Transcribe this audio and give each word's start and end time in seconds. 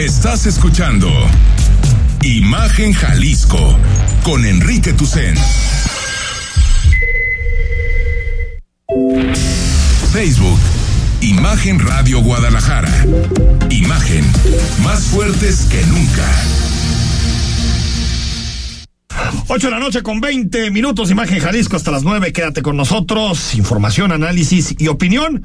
Estás 0.00 0.46
escuchando 0.46 1.10
Imagen 2.22 2.94
Jalisco 2.94 3.76
con 4.22 4.46
Enrique 4.46 4.94
Tucen. 4.94 5.34
Facebook, 10.10 10.58
Imagen 11.20 11.80
Radio 11.80 12.22
Guadalajara. 12.22 12.90
Imagen, 13.68 14.24
más 14.82 15.02
fuertes 15.02 15.66
que 15.70 15.84
nunca. 15.84 16.26
8 19.48 19.66
de 19.66 19.70
la 19.70 19.80
noche 19.80 20.02
con 20.02 20.22
20 20.22 20.70
minutos, 20.70 21.10
Imagen 21.10 21.40
Jalisco 21.40 21.76
hasta 21.76 21.90
las 21.90 22.04
9. 22.04 22.32
Quédate 22.32 22.62
con 22.62 22.78
nosotros. 22.78 23.54
Información, 23.54 24.12
análisis 24.12 24.74
y 24.78 24.88
opinión. 24.88 25.42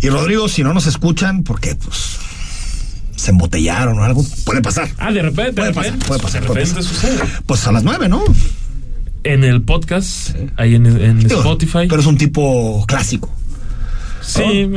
Y 0.00 0.08
Rodrigo, 0.08 0.48
si 0.48 0.64
no 0.64 0.74
nos 0.74 0.88
escuchan, 0.88 1.44
porque 1.44 1.76
pues 1.76 2.18
se 3.22 3.30
embotellaron 3.30 3.98
o 3.98 4.04
algo, 4.04 4.24
puede 4.44 4.60
pasar. 4.62 4.88
Ah, 4.98 5.12
de 5.12 5.22
repente, 5.22 5.52
Puede 5.52 5.68
de 5.68 5.74
pasar, 5.74 5.98
puede 6.00 6.20
pasar, 6.20 6.42
de 6.42 6.48
repente 6.48 6.74
pasar. 6.74 6.82
sucede. 6.84 7.18
Pues 7.46 7.66
a 7.66 7.72
las 7.72 7.84
9, 7.84 8.08
¿no? 8.08 8.24
En 9.24 9.44
el 9.44 9.62
podcast, 9.62 10.30
ahí 10.56 10.74
en, 10.74 10.86
en 10.86 11.20
Digo, 11.20 11.40
Spotify. 11.40 11.86
Pero 11.88 12.00
es 12.00 12.06
un 12.06 12.18
tipo 12.18 12.84
clásico. 12.88 13.32
sí, 14.20 14.68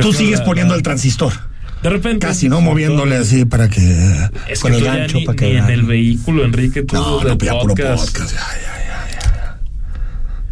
Tú 0.00 0.12
sigues 0.12 0.40
poniendo 0.40 0.72
la- 0.74 0.78
el 0.78 0.82
transistor. 0.82 1.32
De 1.82 1.90
repente. 1.90 2.26
Casi, 2.26 2.48
¿no? 2.48 2.62
Moviéndole 2.62 3.16
así 3.16 3.44
para 3.44 3.68
que. 3.68 3.80
Es 4.48 4.60
con 4.60 4.70
que 4.72 4.78
el 4.78 4.82
tú 4.82 4.86
ya 4.90 4.96
gancho 4.96 5.18
ni, 5.18 5.26
para 5.26 5.36
que. 5.36 5.50
ni 5.50 5.56
en 5.58 5.70
el 5.70 5.82
vehículo, 5.82 6.44
Enrique, 6.44 6.82
tú 6.82 6.96
No, 6.96 7.22
no, 7.22 7.36
ya 7.36 7.52
puro 7.60 7.74
podcast. 7.74 8.16
ya, 8.18 8.24
ya, 8.24 8.32
ya, 8.32 9.08
ya. 9.12 9.58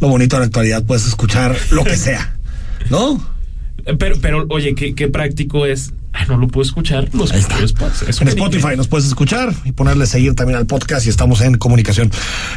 Lo 0.00 0.08
bonito 0.08 0.36
de 0.36 0.40
la 0.40 0.46
actualidad, 0.46 0.84
puedes 0.84 1.06
escuchar 1.06 1.56
lo 1.70 1.82
que 1.82 1.96
sea. 1.96 2.36
¿No? 2.90 3.26
Pero, 3.98 4.16
pero, 4.18 4.46
oye, 4.48 4.74
qué, 4.74 4.94
qué 4.94 5.08
práctico 5.08 5.66
es. 5.66 5.92
Ah, 6.16 6.26
no 6.28 6.36
lo 6.38 6.46
puedo 6.46 6.64
escuchar. 6.64 7.08
Los 7.12 7.32
Ahí 7.32 7.40
está. 7.40 7.58
En 7.58 8.28
Spotify 8.28 8.76
nos 8.76 8.86
puedes 8.86 9.06
escuchar 9.06 9.52
y 9.64 9.72
ponerle 9.72 10.06
seguir 10.06 10.34
también 10.34 10.56
al 10.58 10.66
podcast 10.66 11.04
y 11.06 11.08
estamos 11.08 11.40
en 11.40 11.56
comunicación. 11.58 12.08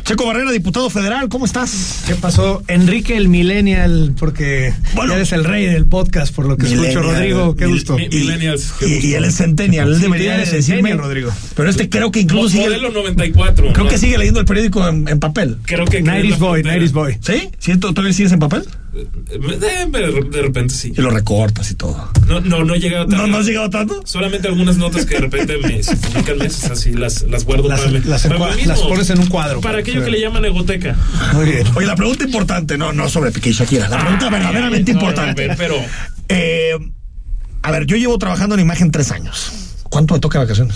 Checo 0.04 0.28
Barrera, 0.28 0.52
diputado 0.52 0.90
federal, 0.92 1.28
¿cómo 1.28 1.46
estás? 1.46 2.04
¿Qué 2.06 2.14
pasó? 2.14 2.62
Enrique 2.68 3.18
el 3.18 3.30
Millennial, 3.30 4.14
porque 4.20 4.74
Bueno. 4.94 5.12
ya 5.14 5.16
eres 5.18 5.32
el 5.32 5.44
rey 5.44 5.66
del 5.66 5.88
podcast, 5.88 6.36
por 6.36 6.46
lo 6.46 6.56
que 6.56 6.68
escucho, 6.68 7.02
Rodrigo. 7.02 7.56
Qué 7.56 7.66
mil- 7.66 7.74
gusto. 7.76 7.98
mi- 7.98 8.08
Millennials, 8.10 8.74
qué 8.80 8.88
Y, 8.88 8.94
gusto. 8.94 9.08
y 9.08 9.14
él 9.16 9.26
es 9.26 9.36
Centennial, 9.38 9.92
él 9.94 10.02
debería 10.02 10.38
de 10.38 10.46
decirme. 10.46 10.94
Rodrigo. 10.94 11.32
Pero 11.56 11.68
este 11.70 11.90
creo 11.90 12.12
que 12.12 12.20
incluso 12.22 12.50
sigue. 12.50 12.66
Modelo 12.66 12.92
94. 12.92 13.74
Creo 13.74 13.86
¿no? 13.86 13.90
que 13.90 13.98
sigue 13.98 14.20
leyendo 14.20 14.40
el 14.40 14.46
periódico 14.46 14.88
en, 14.88 15.08
en 15.08 15.20
papel. 15.20 15.58
Creo 15.66 15.86
que. 15.86 16.04
90s 16.04 16.38
Boy, 16.38 16.62
90s 16.62 16.92
Boy. 16.92 17.18
¿Sí? 17.22 17.50
¿Sí? 17.58 17.72
¿Tú- 17.78 17.92
¿Todavía 17.92 18.14
sigues 18.14 18.32
en 18.34 18.40
papel? 18.40 18.64
De, 18.94 20.26
de 20.32 20.42
repente 20.42 20.74
sí. 20.74 20.92
Y 20.98 21.02
lo 21.02 21.10
recortas 21.12 21.70
y 21.72 21.76
todo. 21.76 22.10
No, 22.28 22.40
no, 22.42 22.64
no 22.64 22.74
he 22.74 22.80
llegado 22.80 23.06
tan. 23.08 23.18
¿No, 23.20 23.28
no 23.28 23.44
llegado 23.48 23.70
tanto? 23.70 24.02
Solamente 24.06 24.48
algunas 24.48 24.78
notas 24.78 25.06
que 25.06 25.16
de 25.16 25.22
repente 25.22 25.58
me 25.58 25.82
se 25.82 25.96
publican 25.96 26.38
meses 26.38 26.70
así, 26.70 26.94
las, 26.94 27.24
las 27.24 27.46
guardo 27.46 27.68
Las- 27.68 27.80
para 27.82 27.92
las 28.00 28.22
Para 28.24 28.36
encua- 28.38 28.50
mí 28.52 28.56
mismo. 28.58 28.72
las 28.74 28.82
pones 28.82 29.10
en 29.10 29.20
un 29.20 29.28
cuadro. 29.28 29.62
Para 29.62 29.80
aquello 29.80 30.04
que 30.04 30.12
le 30.12 30.20
llaman 30.22 30.46
egoteca. 30.46 30.96
Muy 31.34 31.46
bien. 31.46 31.68
Oye, 31.76 31.88
la 31.88 31.96
pregunta 31.96 32.24
importante, 32.24 32.78
no, 32.78 32.94
no 32.94 33.10
sobre 33.10 33.32
Piqué 33.32 33.50
y 33.50 33.54
Shakira, 33.54 33.88
la 33.90 34.00
pregunta 34.00 34.30
verdaderamente 34.30 34.94
no, 34.94 35.00
importante. 35.00 35.44
a 35.46 35.48
ver, 35.48 35.58
pero- 35.58 35.76
Eh, 36.30 36.72
a 37.64 37.72
ver, 37.72 37.86
yo 37.86 37.98
llevo 37.98 38.18
trabajando 38.18 38.56
en 38.56 38.62
imagen 38.62 38.92
tres 38.92 39.12
años. 39.12 39.52
¿Cuánto 39.90 40.14
me 40.14 40.20
toca 40.20 40.40
de 40.40 40.46
vacaciones? 40.46 40.76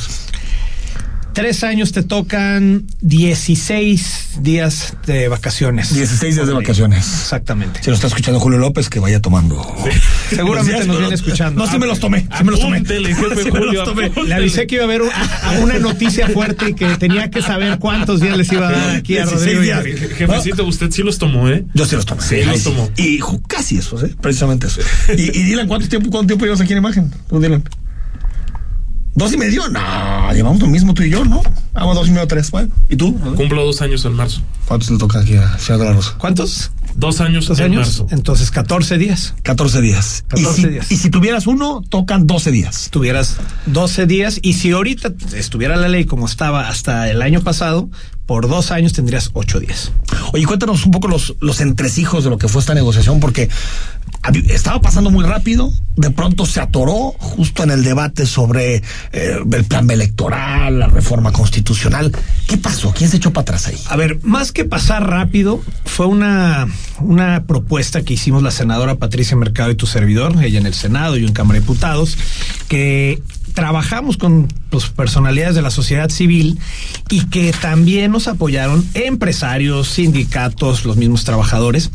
Tres 1.34 1.64
años 1.64 1.94
te 1.94 2.04
tocan 2.04 2.86
16 3.02 4.40
días 4.42 4.96
de 5.06 5.30
vacaciones. 5.30 5.94
16 5.94 6.36
días 6.36 6.46
de 6.48 6.54
vacaciones. 6.54 7.06
Exactamente. 7.08 7.82
Si 7.82 7.90
lo 7.90 7.96
está 7.96 8.08
escuchando 8.08 8.38
Julio 8.42 8.60
López, 8.60 8.90
que 8.90 9.00
vaya 9.00 9.22
tomando. 9.22 9.56
Seguramente 10.30 10.74
días, 10.74 10.88
nos 10.88 10.96
no, 10.96 11.00
viene 11.00 11.16
escuchando. 11.16 11.64
No, 11.66 11.72
sí 11.72 11.80
me 11.80 11.86
los 11.88 12.02
tomé. 12.02 12.28
Sí 12.38 12.44
me 12.44 12.52
los 12.52 12.60
tomé. 12.60 12.78
Apúntele, 12.78 13.16
jefe 13.16 13.36
Sí 13.44 13.52
me 13.52 13.60
los 13.60 13.68
Julio, 13.68 13.84
tomé. 13.86 14.06
apúntele. 14.08 14.28
Le 14.30 14.36
avisé 14.36 14.68
que 14.68 14.76
iba 14.76 14.84
a 14.84 14.88
haber 14.88 15.04
una 15.62 15.80
noticia 15.80 16.28
fuerte 16.28 16.72
y 16.72 16.74
que 16.74 16.86
tenía 16.98 17.30
que 17.30 17.42
saber 17.42 17.80
cuántos 17.80 18.20
días 18.20 18.38
les 18.38 18.52
iba 18.52 18.68
a 18.68 18.72
dar 18.72 18.90
aquí 18.98 19.18
a 19.18 19.26
16 19.26 19.56
Rodrigo. 19.58 19.62
días. 19.84 20.12
Jefecito, 20.18 20.66
usted 20.66 20.92
sí 20.92 21.02
los 21.02 21.18
tomó, 21.18 21.48
¿eh? 21.48 21.64
Yo 21.74 21.86
sí 21.86 21.96
los 21.96 22.06
tomé. 22.06 22.22
Sí, 22.24 22.44
los 22.44 22.64
tomó. 22.64 22.90
Y 22.98 23.20
casi 23.48 23.78
eso, 23.78 24.06
¿eh? 24.06 24.14
Precisamente 24.20 24.68
eso. 24.68 24.82
Y, 25.16 25.22
y 25.22 25.44
Dylan, 25.44 25.68
¿cuánto 25.70 25.88
tiempo, 25.88 26.10
¿cuánto 26.12 26.28
tiempo 26.28 26.44
llevas 26.44 26.60
aquí 26.60 26.74
en 26.74 26.80
imagen? 26.80 27.12
Dylan. 27.32 27.64
¿Dos 29.14 29.34
y 29.34 29.38
medio? 29.38 29.68
No, 29.68 30.32
llevamos 30.34 30.62
lo 30.62 30.68
mismo 30.68 30.94
tú 30.94 31.04
y 31.04 31.10
yo, 31.10 31.26
¿no? 31.26 31.42
Vamos 31.74 31.96
dos 31.96 32.08
y 32.08 32.12
medio, 32.12 32.28
tres. 32.28 32.50
Bueno, 32.50 32.72
¿y 32.90 32.96
tú? 32.96 33.18
Cumplo 33.36 33.66
dos 33.66 33.82
años 33.82 34.06
en 34.06 34.14
marzo. 34.14 34.42
¿Cuántos 34.66 34.90
le 34.90 34.98
toca 34.98 35.20
aquí 35.20 35.36
a 35.36 35.58
Ciudad 35.58 35.80
de 35.80 35.86
la 35.86 35.94
Rosa? 35.94 36.16
¿Cuántos? 36.18 36.72
Dos 36.96 37.20
años 37.22 37.48
¿Dos 37.48 37.60
en 37.60 37.66
años? 37.66 37.88
marzo. 37.88 38.08
Entonces, 38.12 38.52
14 38.52 38.98
días. 38.98 39.34
14 39.44 39.82
días. 39.82 40.24
14 40.30 40.50
y, 40.50 40.64
si, 40.64 40.70
días. 40.70 40.92
y 40.92 40.98
si 40.98 41.10
tuvieras 41.10 41.46
uno, 41.48 41.82
tocan 41.88 42.26
12 42.26 42.52
días. 42.52 42.88
tuvieras 42.90 43.38
12 43.66 44.06
días 44.06 44.40
y 44.42 44.54
si 44.54 44.72
ahorita 44.72 45.12
estuviera 45.34 45.76
la 45.76 45.90
ley 45.90 46.06
como 46.06 46.26
estaba 46.26 46.70
hasta 46.70 47.10
el 47.10 47.22
año 47.22 47.42
pasado, 47.42 47.90
por 48.26 48.48
dos 48.48 48.72
años 48.72 48.94
tendrías 48.94 49.32
8 49.34 49.60
días. 49.60 49.92
Oye, 50.32 50.46
cuéntanos 50.46 50.86
un 50.86 50.92
poco 50.92 51.10
los, 51.10 51.36
los 51.42 51.60
entresijos 51.60 52.24
de 52.24 52.30
lo 52.30 52.38
que 52.38 52.48
fue 52.48 52.62
esta 52.62 52.74
negociación, 52.74 53.20
porque 53.20 53.50
estaba 54.50 54.80
pasando 54.82 55.10
muy 55.10 55.26
rápido, 55.26 55.72
de 55.96 56.12
pronto 56.12 56.46
se 56.46 56.60
atoró 56.60 57.16
justo 57.20 57.64
en 57.64 57.72
el 57.72 57.84
debate 57.84 58.26
sobre 58.26 58.76
eh, 58.76 58.84
el 59.52 59.66
plan 59.66 59.90
electoral, 59.90 60.80
la 60.80 60.88
reforma 60.88 61.32
constitucional. 61.32 62.12
¿Qué 62.48 62.58
pasó? 62.58 62.94
¿Quién 62.96 63.10
se 63.10 63.18
echó 63.18 63.32
para 63.32 63.44
atrás 63.44 63.68
ahí? 63.68 63.78
A 63.90 63.96
ver, 63.96 64.20
más 64.24 64.52
que 64.52 64.66
pasar 64.66 65.10
rápido, 65.10 65.62
fue 65.86 66.06
una, 66.06 66.68
una 67.00 67.46
propuesta 67.46 68.04
que 68.04 68.14
hicimos 68.14 68.44
la 68.44 68.52
senadora 68.52 68.96
Patricia 68.96 69.36
Mercado 69.36 69.72
y 69.72 69.76
tu 69.76 69.88
servidor, 69.88 70.44
ella 70.44 70.60
en 70.60 70.66
el 70.66 70.74
Senado 70.74 71.18
y 71.18 71.22
yo 71.22 71.28
en 71.28 71.34
Cámara 71.34 71.56
de 71.56 71.62
Diputados, 71.62 72.18
que 72.68 73.22
trabajamos 73.54 74.18
con 74.18 74.48
pues, 74.72 74.88
personalidades 74.88 75.54
de 75.54 75.62
la 75.62 75.70
sociedad 75.70 76.10
civil 76.10 76.58
y 77.10 77.26
que 77.26 77.52
también 77.52 78.12
nos 78.12 78.28
apoyaron 78.28 78.84
empresarios, 78.96 79.90
sindicatos, 79.90 80.86
los 80.86 80.98
mismos 80.98 81.26
trabajadores, 81.26 81.92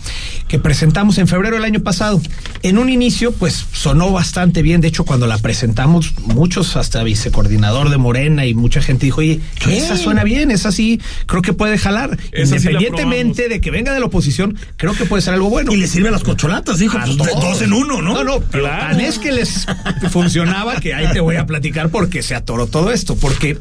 que 0.46 0.58
presentamos 0.58 1.18
en 1.18 1.26
febrero 1.26 1.56
del 1.56 1.64
año 1.64 1.80
pasado. 1.80 2.20
En 2.62 2.78
un 2.78 2.90
inicio, 2.90 3.32
pues 3.32 3.66
sonó 3.72 4.12
bastante 4.12 4.62
bien. 4.62 4.80
De 4.80 4.88
hecho, 4.88 5.04
cuando 5.04 5.26
la 5.26 5.38
presentamos, 5.38 6.12
muchos, 6.18 6.76
hasta 6.76 7.02
vicecoordinador 7.02 7.88
de 7.90 7.96
Morena 7.96 8.44
y 8.46 8.54
mucha 8.54 8.82
gente 8.82 9.06
dijo, 9.06 9.20
oye, 9.20 9.40
esa 9.68 9.96
suena 9.96 10.22
bien, 10.22 10.50
esa 10.50 10.70
sí, 10.70 11.00
creo 11.26 11.42
que 11.42 11.54
puede 11.54 11.78
jalar. 11.78 12.18
Esa 12.32 12.56
Independientemente 12.56 13.48
de 13.48 13.60
que 13.60 13.70
venga 13.70 13.94
de 13.94 14.00
la 14.00 14.06
oposición, 14.06 14.58
creo 14.76 14.92
que 14.92 15.06
puede 15.06 15.22
ser 15.22 15.34
algo 15.34 15.48
bueno. 15.48 15.72
Y 15.72 15.76
le 15.78 15.88
sirve 15.88 16.08
a 16.08 16.12
las 16.12 16.22
cocholatas, 16.22 16.78
dijo, 16.78 16.98
pues, 17.02 17.16
dos 17.16 17.62
en 17.62 17.72
uno, 17.72 18.02
¿no? 18.02 18.12
No, 18.12 18.24
no, 18.24 18.40
pero 18.40 18.64
Claro. 18.64 18.92
tan 18.96 19.00
es 19.00 19.18
que 19.18 19.32
les 19.32 19.66
funcionaba 20.10 20.76
que 20.80 20.94
ahí 20.94 21.06
te 21.12 21.20
voy 21.20 21.36
a 21.36 21.46
platicar 21.46 21.88
porque 21.88 22.22
se 22.22 22.34
atoró 22.34 22.65
todo 22.66 22.90
esto. 22.90 23.16
Porque 23.16 23.58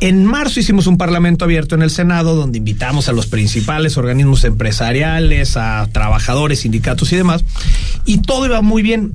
en 0.00 0.24
marzo 0.24 0.60
hicimos 0.60 0.86
un 0.86 0.98
parlamento 0.98 1.44
abierto 1.44 1.74
en 1.74 1.82
el 1.82 1.90
Senado 1.90 2.34
donde 2.36 2.58
invitamos 2.58 3.08
a 3.08 3.12
los 3.12 3.26
principales 3.26 3.96
organismos 3.96 4.44
empresariales, 4.44 5.56
a 5.56 5.88
trabajadores, 5.92 6.60
sindicatos 6.60 7.12
y 7.12 7.16
demás. 7.16 7.44
Y 8.04 8.18
todo 8.18 8.46
iba 8.46 8.62
muy 8.62 8.82
bien. 8.82 9.12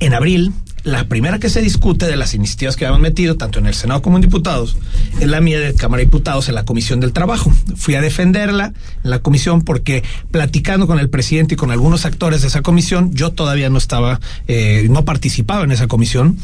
En 0.00 0.12
abril, 0.12 0.52
la 0.84 1.08
primera 1.08 1.38
que 1.38 1.48
se 1.48 1.62
discute 1.62 2.06
de 2.06 2.16
las 2.16 2.34
iniciativas 2.34 2.76
que 2.76 2.84
habíamos 2.84 3.00
metido, 3.00 3.36
tanto 3.36 3.58
en 3.58 3.66
el 3.66 3.74
Senado 3.74 4.02
como 4.02 4.18
en 4.18 4.22
diputados, 4.22 4.76
es 5.18 5.26
la 5.26 5.40
mía 5.40 5.58
de 5.58 5.74
Cámara 5.74 6.00
de 6.00 6.04
Diputados 6.04 6.50
en 6.50 6.54
la 6.54 6.66
Comisión 6.66 7.00
del 7.00 7.12
Trabajo. 7.12 7.50
Fui 7.74 7.94
a 7.94 8.02
defenderla 8.02 8.74
en 9.02 9.10
la 9.10 9.20
comisión 9.20 9.62
porque 9.62 10.04
platicando 10.30 10.86
con 10.86 10.98
el 10.98 11.08
presidente 11.08 11.54
y 11.54 11.56
con 11.56 11.70
algunos 11.70 12.04
actores 12.04 12.42
de 12.42 12.48
esa 12.48 12.60
comisión, 12.60 13.14
yo 13.14 13.32
todavía 13.32 13.70
no 13.70 13.78
estaba, 13.78 14.20
eh, 14.46 14.86
no 14.90 15.06
participaba 15.06 15.64
en 15.64 15.72
esa 15.72 15.86
comisión, 15.86 16.36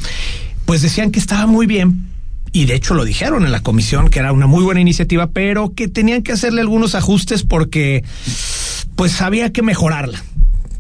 pues 0.65 0.81
decían 0.81 1.11
que 1.11 1.21
estaba 1.21 1.47
muy 1.47 1.67
bien. 1.67 2.09
Y 2.53 2.65
de 2.66 2.75
hecho 2.75 2.94
lo 2.94 3.05
dijeron 3.05 3.44
en 3.44 3.53
la 3.53 3.61
comisión, 3.61 4.11
que 4.11 4.19
era 4.19 4.33
una 4.33 4.47
muy 4.47 4.65
buena 4.65 4.81
iniciativa, 4.81 5.28
pero 5.28 5.72
que 5.75 5.88
tenían 5.88 6.22
que 6.22 6.33
hacerle 6.33 6.61
algunos 6.61 6.94
ajustes 6.94 7.43
porque 7.44 8.05
pues 8.97 9.21
había 9.22 9.53
que 9.53 9.62
mejorarla 9.62 10.22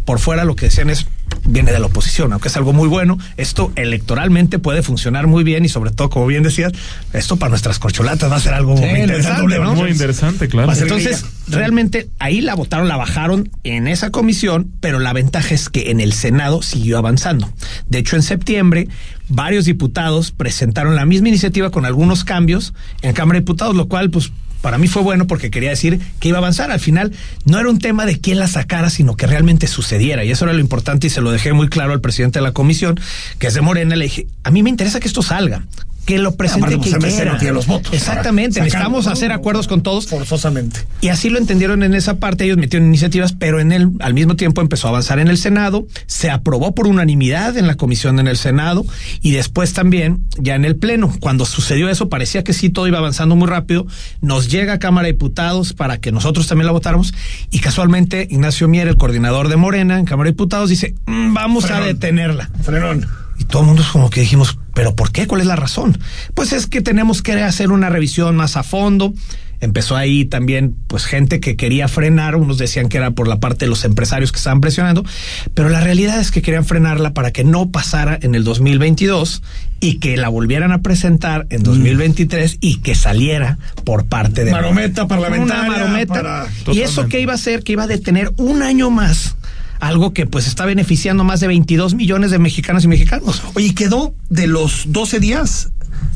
por 0.04 0.18
fuera 0.18 0.44
lo 0.44 0.56
que 0.56 0.66
decían 0.66 0.90
es 0.90 1.06
viene 1.44 1.72
de 1.72 1.78
la 1.78 1.86
oposición, 1.86 2.32
aunque 2.32 2.48
es 2.48 2.56
algo 2.56 2.72
muy 2.72 2.88
bueno, 2.88 3.18
esto 3.36 3.72
electoralmente 3.76 4.58
puede 4.58 4.82
funcionar 4.82 5.26
muy 5.26 5.44
bien 5.44 5.64
y 5.64 5.68
sobre 5.68 5.90
todo, 5.90 6.10
como 6.10 6.26
bien 6.26 6.42
decías, 6.42 6.72
esto 7.12 7.36
para 7.36 7.50
nuestras 7.50 7.78
corcholatas 7.78 8.30
va 8.30 8.36
a 8.36 8.40
ser 8.40 8.54
algo 8.54 8.76
Sí, 8.76 8.84
muy 8.84 9.00
interesante. 9.00 9.60
Muy 9.60 9.90
interesante, 9.90 10.48
claro. 10.48 10.72
Entonces, 10.72 11.24
realmente 11.48 12.08
ahí 12.18 12.40
la 12.40 12.54
votaron, 12.54 12.88
la 12.88 12.96
bajaron 12.96 13.50
en 13.64 13.88
esa 13.88 14.10
comisión, 14.10 14.72
pero 14.80 14.98
la 14.98 15.12
ventaja 15.12 15.54
es 15.54 15.68
que 15.68 15.90
en 15.90 16.00
el 16.00 16.12
Senado 16.12 16.62
siguió 16.62 16.98
avanzando. 16.98 17.52
De 17.88 17.98
hecho, 17.98 18.16
en 18.16 18.22
septiembre, 18.22 18.88
varios 19.30 19.64
diputados 19.64 20.32
presentaron 20.32 20.94
la 20.96 21.06
misma 21.06 21.28
iniciativa 21.28 21.70
con 21.70 21.86
algunos 21.86 22.24
cambios 22.24 22.74
en 23.00 23.14
Cámara 23.14 23.38
de 23.38 23.40
Diputados, 23.40 23.74
lo 23.74 23.88
cual, 23.88 24.10
pues, 24.10 24.30
para 24.60 24.76
mí 24.76 24.88
fue 24.88 25.02
bueno 25.02 25.26
porque 25.26 25.50
quería 25.50 25.70
decir 25.70 26.00
que 26.18 26.28
iba 26.28 26.38
a 26.38 26.40
avanzar. 26.40 26.70
Al 26.70 26.80
final, 26.80 27.12
no 27.46 27.58
era 27.58 27.70
un 27.70 27.78
tema 27.78 28.04
de 28.04 28.20
quién 28.20 28.38
la 28.38 28.46
sacara, 28.46 28.90
sino 28.90 29.16
que 29.16 29.26
realmente 29.26 29.66
sucediera. 29.66 30.24
Y 30.24 30.30
eso 30.30 30.44
era 30.44 30.52
lo 30.52 30.60
importante 30.60 31.06
y 31.06 31.10
se 31.10 31.22
lo 31.22 31.30
dejé 31.30 31.52
muy 31.54 31.68
claro 31.68 31.92
al 31.92 32.00
presidente 32.00 32.40
de 32.40 32.42
la 32.42 32.52
comisión, 32.52 33.00
que 33.38 33.46
es 33.46 33.54
de 33.54 33.62
Morena. 33.62 33.96
Le 33.96 34.04
dije, 34.04 34.26
a 34.44 34.50
mí 34.50 34.62
me 34.62 34.70
interesa 34.70 35.00
que 35.00 35.08
esto 35.08 35.22
salga. 35.22 35.64
Que 36.10 36.18
lo 36.18 36.34
presente 36.34 36.76
pues, 36.76 36.90
quien 36.90 37.00
quiera. 37.00 37.38
tiene 37.38 37.54
los 37.54 37.66
votos 37.66 37.92
Exactamente, 37.92 38.60
necesitamos 38.60 39.06
¿no? 39.06 39.12
hacer 39.12 39.30
acuerdos 39.30 39.68
con 39.68 39.82
todos. 39.82 40.08
Forzosamente. 40.08 40.80
Y 41.00 41.08
así 41.08 41.30
lo 41.30 41.38
entendieron 41.38 41.82
en 41.84 41.94
esa 41.94 42.18
parte, 42.18 42.44
ellos 42.44 42.56
metieron 42.56 42.88
iniciativas, 42.88 43.32
pero 43.32 43.60
en 43.60 43.70
el, 43.70 43.90
al 44.00 44.14
mismo 44.14 44.34
tiempo 44.34 44.60
empezó 44.60 44.88
a 44.88 44.90
avanzar 44.90 45.20
en 45.20 45.28
el 45.28 45.38
Senado, 45.38 45.86
se 46.06 46.30
aprobó 46.30 46.74
por 46.74 46.88
unanimidad 46.88 47.56
en 47.56 47.66
la 47.68 47.76
comisión 47.76 48.18
en 48.18 48.26
el 48.26 48.36
Senado 48.36 48.84
y 49.22 49.30
después 49.32 49.72
también 49.72 50.24
ya 50.38 50.56
en 50.56 50.64
el 50.64 50.76
Pleno. 50.76 51.12
Cuando 51.20 51.46
sucedió 51.46 51.88
eso 51.88 52.08
parecía 52.08 52.42
que 52.42 52.54
sí 52.54 52.70
todo 52.70 52.88
iba 52.88 52.98
avanzando 52.98 53.36
muy 53.36 53.46
rápido, 53.48 53.86
nos 54.20 54.50
llega 54.50 54.72
a 54.74 54.78
Cámara 54.80 55.06
de 55.06 55.12
Diputados 55.12 55.74
para 55.74 55.98
que 55.98 56.10
nosotros 56.10 56.48
también 56.48 56.66
la 56.66 56.72
votáramos 56.72 57.14
y 57.50 57.60
casualmente 57.60 58.26
Ignacio 58.30 58.66
Mier, 58.66 58.88
el 58.88 58.96
coordinador 58.96 59.48
de 59.48 59.56
Morena 59.56 59.98
en 59.98 60.06
Cámara 60.06 60.26
de 60.26 60.32
Diputados, 60.32 60.70
dice, 60.70 60.94
"Mm, 61.06 61.34
vamos 61.34 61.70
a 61.70 61.80
detenerla. 61.80 62.50
Frenón. 62.62 63.06
Y 63.38 63.44
todo 63.44 63.62
el 63.62 63.68
mundo 63.68 63.82
es 63.82 63.88
como 63.88 64.10
que 64.10 64.20
dijimos, 64.20 64.58
¿pero 64.80 64.96
por 64.96 65.12
qué? 65.12 65.26
¿Cuál 65.26 65.42
es 65.42 65.46
la 65.46 65.56
razón? 65.56 65.98
Pues 66.32 66.54
es 66.54 66.66
que 66.66 66.80
tenemos 66.80 67.20
que 67.20 67.32
hacer 67.34 67.70
una 67.70 67.90
revisión 67.90 68.34
más 68.34 68.56
a 68.56 68.62
fondo. 68.62 69.12
Empezó 69.60 69.94
ahí 69.94 70.24
también, 70.24 70.74
pues, 70.86 71.04
gente 71.04 71.38
que 71.38 71.54
quería 71.54 71.86
frenar. 71.86 72.34
Unos 72.34 72.56
decían 72.56 72.88
que 72.88 72.96
era 72.96 73.10
por 73.10 73.28
la 73.28 73.40
parte 73.40 73.66
de 73.66 73.68
los 73.68 73.84
empresarios 73.84 74.32
que 74.32 74.38
estaban 74.38 74.62
presionando, 74.62 75.04
pero 75.52 75.68
la 75.68 75.82
realidad 75.82 76.18
es 76.18 76.30
que 76.30 76.40
querían 76.40 76.64
frenarla 76.64 77.12
para 77.12 77.30
que 77.30 77.44
no 77.44 77.70
pasara 77.70 78.18
en 78.22 78.34
el 78.34 78.42
2022 78.42 79.42
y 79.80 79.98
que 79.98 80.16
la 80.16 80.30
volvieran 80.30 80.72
a 80.72 80.80
presentar 80.80 81.46
en 81.50 81.62
2023 81.62 82.56
y 82.62 82.76
que 82.78 82.94
saliera 82.94 83.58
por 83.84 84.06
parte 84.06 84.46
de 84.46 84.50
Marometa 84.52 85.06
parlamentaria 85.06 85.62
Una 85.64 85.70
marometa. 85.70 86.14
para- 86.14 86.46
Y 86.72 86.80
eso 86.80 87.06
que 87.06 87.20
iba 87.20 87.32
a 87.32 87.34
hacer, 87.34 87.62
que 87.64 87.72
iba 87.72 87.82
a 87.82 87.86
detener 87.86 88.32
un 88.38 88.62
año 88.62 88.88
más. 88.88 89.36
Algo 89.80 90.12
que 90.12 90.26
pues 90.26 90.46
está 90.46 90.66
beneficiando 90.66 91.24
más 91.24 91.40
de 91.40 91.48
22 91.48 91.94
millones 91.94 92.30
de 92.30 92.38
mexicanos 92.38 92.84
y 92.84 92.88
mexicanos. 92.88 93.42
Oye, 93.54 93.68
¿y 93.68 93.74
quedó 93.74 94.14
de 94.28 94.46
los 94.46 94.84
12 94.92 95.20
días? 95.20 95.72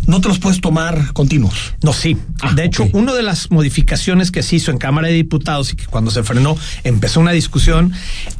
No 0.06 0.20
te 0.20 0.28
los 0.28 0.38
puedes 0.38 0.61
tomar 0.61 1.12
continuos. 1.14 1.75
No, 1.82 1.93
sí. 1.93 2.16
Ah, 2.40 2.52
de 2.52 2.64
hecho, 2.64 2.87
una 2.93 3.14
de 3.14 3.22
las 3.22 3.50
modificaciones 3.50 4.31
que 4.31 4.43
se 4.43 4.56
hizo 4.56 4.70
en 4.70 4.78
Cámara 4.78 5.08
de 5.08 5.14
Diputados 5.14 5.72
y 5.72 5.76
que 5.76 5.87
cuando 5.87 6.11
se 6.11 6.22
frenó 6.22 6.56
empezó 6.84 7.20
una 7.20 7.32
discusión 7.32 7.93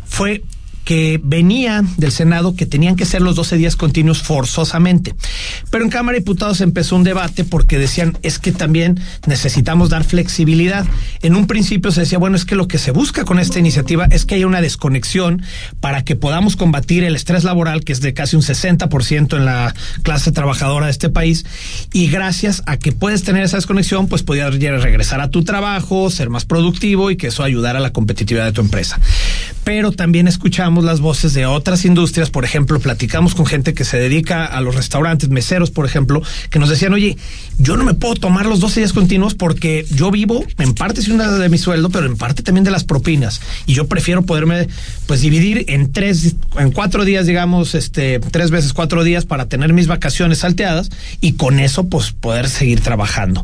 fue 0.07 0.45
que 0.85 1.21
venía 1.23 1.83
del 1.97 2.13
Senado 2.13 2.55
que 2.55 2.67
tenían 2.67 2.97
que 2.97 3.07
ser 3.07 3.23
los 3.23 3.37
12 3.37 3.57
días 3.57 3.77
continuos 3.77 4.23
forzosamente. 4.23 5.15
Pero 5.71 5.85
en 5.85 5.91
Cámara 5.91 6.15
de 6.15 6.21
Diputados 6.21 6.61
empezó 6.61 6.97
un 6.97 7.05
debate 7.05 7.45
porque 7.45 7.79
decían 7.79 8.17
es 8.23 8.39
que 8.39 8.53
también 8.53 9.01
necesitamos 9.27 9.91
dar 9.91 10.05
flexibilidad. 10.05 10.87
En 11.23 11.35
un 11.35 11.47
principio 11.47 11.91
se 11.91 12.01
decía, 12.01 12.19
bueno, 12.19 12.37
es 12.37 12.45
que 12.45 12.57
lo 12.57 12.69
que 12.69 12.79
se 12.79 12.91
busca 12.91 13.25
con 13.25 13.39
esta 13.39 13.59
iniciativa 13.59 14.07
es 14.11 14.27
que 14.27 14.37
haya 14.37 14.47
una 14.47 14.61
desconexión 14.61 15.43
para 15.81 16.05
que 16.05 16.17
podamos 16.17 16.57
combatir 16.57 17.05
el 17.05 17.17
estrés 17.17 17.45
laboral, 17.45 17.85
que 17.85 17.93
es 17.93 18.01
de 18.01 18.15
casi 18.15 18.37
un 18.37 18.43
60% 18.43 19.37
en 19.37 19.45
la 19.45 19.75
clase 20.03 20.33
trabajadora 20.33 20.87
de 20.87 20.93
este 20.93 21.09
país, 21.09 21.45
y 21.93 22.09
gracias 22.09 22.63
a 22.67 22.77
que 22.77 22.93
puedes 22.93 23.23
tener 23.23 23.43
esa 23.45 23.57
desconexión, 23.57 24.09
pues 24.09 24.23
podías 24.23 24.53
regresar 24.55 25.21
a 25.21 25.31
tu 25.31 25.45
trabajo, 25.45 26.11
ser 26.11 26.31
más 26.31 26.45
productivo 26.45 27.11
y 27.11 27.17
que 27.17 27.29
eso 27.29 27.43
ayudara 27.43 27.79
a 27.79 27.83
la 27.83 27.93
competitividad 27.93 28.45
de 28.45 28.53
tu 28.53 28.61
empresa. 28.61 29.01
Pero 29.65 29.93
también 29.93 30.29
escuchamos 30.29 30.85
las 30.85 31.01
voces 31.01 31.35
de 31.35 31.47
otras 31.47 31.85
industrias, 31.85 32.31
por 32.31 32.45
ejemplo, 32.45 32.79
platicamos 32.81 33.35
con 33.35 33.47
gente 33.47 33.75
que 33.75 33.85
se 33.85 33.99
dedica 33.99 34.45
a 34.45 34.61
los 34.61 34.75
restaurantes, 34.75 35.29
meseros, 35.29 35.71
por 35.71 35.87
ejemplo, 35.87 36.23
que 36.51 36.59
nos 36.59 36.69
decían, 36.69 36.93
oye, 36.95 37.17
yo 37.59 37.77
no 37.77 37.85
me 37.85 37.95
puedo 37.95 38.15
tomar 38.15 38.47
los 38.47 38.61
12 38.61 38.81
días 38.81 38.93
continuos 38.93 39.35
porque 39.35 39.87
yo 39.91 40.11
vivo 40.11 40.45
en 40.59 40.75
parte 40.75 41.03
sí 41.03 41.13
una 41.13 41.31
de 41.31 41.49
mi 41.49 41.59
sueldo, 41.59 41.91
pero 41.91 42.07
en 42.07 42.17
parte 42.17 42.43
también 42.43 42.65
de 42.65 42.71
las 42.71 42.85
propinas. 42.85 43.41
Y 43.67 43.75
yo 43.75 43.87
prefiero 43.87 44.23
poderme, 44.23 44.69
pues, 45.07 45.21
dividir 45.21 45.65
en 45.69 45.93
tres, 45.93 46.37
en 46.59 46.73
cuatro 46.73 47.05
días, 47.05 47.27
digamos, 47.27 47.75
este, 47.75 48.21
tres 48.21 48.51
veces 48.51 48.73
cuatro 48.73 49.05
días 49.05 49.25
para 49.25 49.47
tener 49.47 49.73
mis 49.73 49.87
vacaciones 49.87 50.39
salteadas 50.39 50.91
y 51.21 51.33
con 51.33 51.61
eso, 51.61 51.85
pues, 51.85 52.13
poder 52.13 52.49
seguir 52.49 52.81
trabajando. 52.81 53.43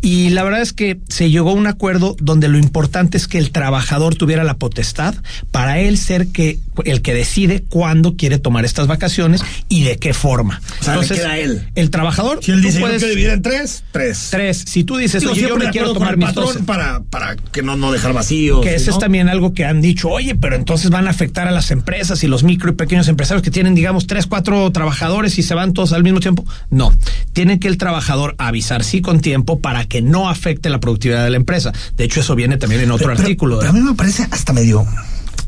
Y 0.00 0.30
la 0.30 0.42
verdad 0.42 0.62
es 0.62 0.72
que 0.72 0.98
se 1.08 1.30
llegó 1.30 1.50
a 1.50 1.54
un 1.54 1.66
acuerdo 1.66 2.16
donde 2.20 2.48
lo 2.48 2.58
importante 2.58 3.16
es 3.16 3.28
que 3.28 3.38
el 3.38 3.50
trabajador 3.50 4.14
tuviera 4.14 4.44
la 4.44 4.54
potestad 4.54 5.14
para 5.50 5.78
él 5.80 5.98
ser 5.98 6.28
que 6.28 6.58
el 6.84 7.02
que 7.02 7.12
decide 7.14 7.62
cuándo 7.68 8.16
quiere 8.16 8.38
tomar 8.38 8.64
estas 8.64 8.86
vacaciones 8.86 9.42
y 9.68 9.84
de 9.84 9.98
qué 9.98 10.14
forma. 10.14 10.60
O 10.80 10.84
sea, 10.84 10.96
le 10.96 11.06
queda 11.06 11.38
él. 11.38 11.68
El 11.74 11.90
trabajador, 11.90 12.40
Si 12.42 12.50
él 12.52 12.62
dice 12.62 12.80
puedes- 12.80 12.98
quiero 12.98 13.10
dividir 13.14 13.30
en 13.32 13.42
tres, 13.42 13.84
tres. 13.92 14.28
tres. 14.30 14.64
Si 14.66 14.84
tú 14.84 14.96
dices, 14.96 15.20
Digo, 15.20 15.32
oye, 15.32 15.42
yo 15.42 15.56
me 15.56 15.70
quiero 15.70 15.92
tomar 15.92 16.16
mis 16.16 16.26
patrón 16.28 16.46
12. 16.46 16.60
para, 16.64 17.00
para 17.00 17.36
que 17.36 17.62
no, 17.62 17.76
no 17.76 17.92
dejar 17.92 18.12
vacíos. 18.14 18.62
Que 18.62 18.70
¿no? 18.70 18.76
es 18.76 18.98
también 18.98 19.28
algo 19.28 19.52
que 19.52 19.64
han 19.64 19.80
dicho, 19.82 20.08
oye, 20.08 20.34
pero 20.34 20.56
entonces 20.56 20.90
van 20.90 21.06
a 21.06 21.10
afectar 21.10 21.46
a 21.48 21.50
las 21.50 21.70
empresas 21.70 22.22
y 22.24 22.28
los 22.28 22.42
micro 22.44 22.70
y 22.70 22.74
pequeños 22.74 23.08
empresarios 23.08 23.42
que 23.42 23.50
tienen, 23.50 23.74
digamos, 23.74 24.06
tres, 24.06 24.26
cuatro 24.26 24.70
trabajadores 24.72 25.38
y 25.38 25.42
se 25.42 25.54
van 25.54 25.72
todos 25.74 25.92
al 25.92 26.02
mismo 26.02 26.20
tiempo. 26.20 26.44
No, 26.70 26.96
tiene 27.32 27.58
que 27.58 27.68
el 27.68 27.76
trabajador 27.78 28.34
avisar 28.38 28.84
sí 28.84 29.00
con 29.02 29.20
tiempo 29.20 29.60
para 29.60 29.84
que 29.84 30.00
no 30.02 30.28
afecte 30.30 30.70
la 30.70 30.80
productividad 30.80 31.24
de 31.24 31.30
la 31.30 31.36
empresa. 31.36 31.72
De 31.96 32.04
hecho, 32.04 32.20
eso 32.20 32.34
viene 32.34 32.56
también 32.56 32.80
en 32.82 32.90
otro 32.90 33.06
Pero- 33.06 33.16
pero- 33.16 33.22
artículo. 33.26 33.58
Pero, 33.58 33.66
¿eh? 33.66 33.70
a 33.70 33.72
mí 33.74 33.80
me 33.80 33.94
parece 33.94 34.26
hasta 34.30 34.52
medio, 34.52 34.86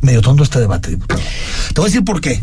medio 0.05 0.21
tonto 0.21 0.43
este 0.45 0.61
debate, 0.61 0.91
diputado. 0.91 1.21
Te 1.21 1.81
voy 1.81 1.85
a 1.85 1.91
decir 1.91 2.05
por 2.05 2.21
qué. 2.21 2.41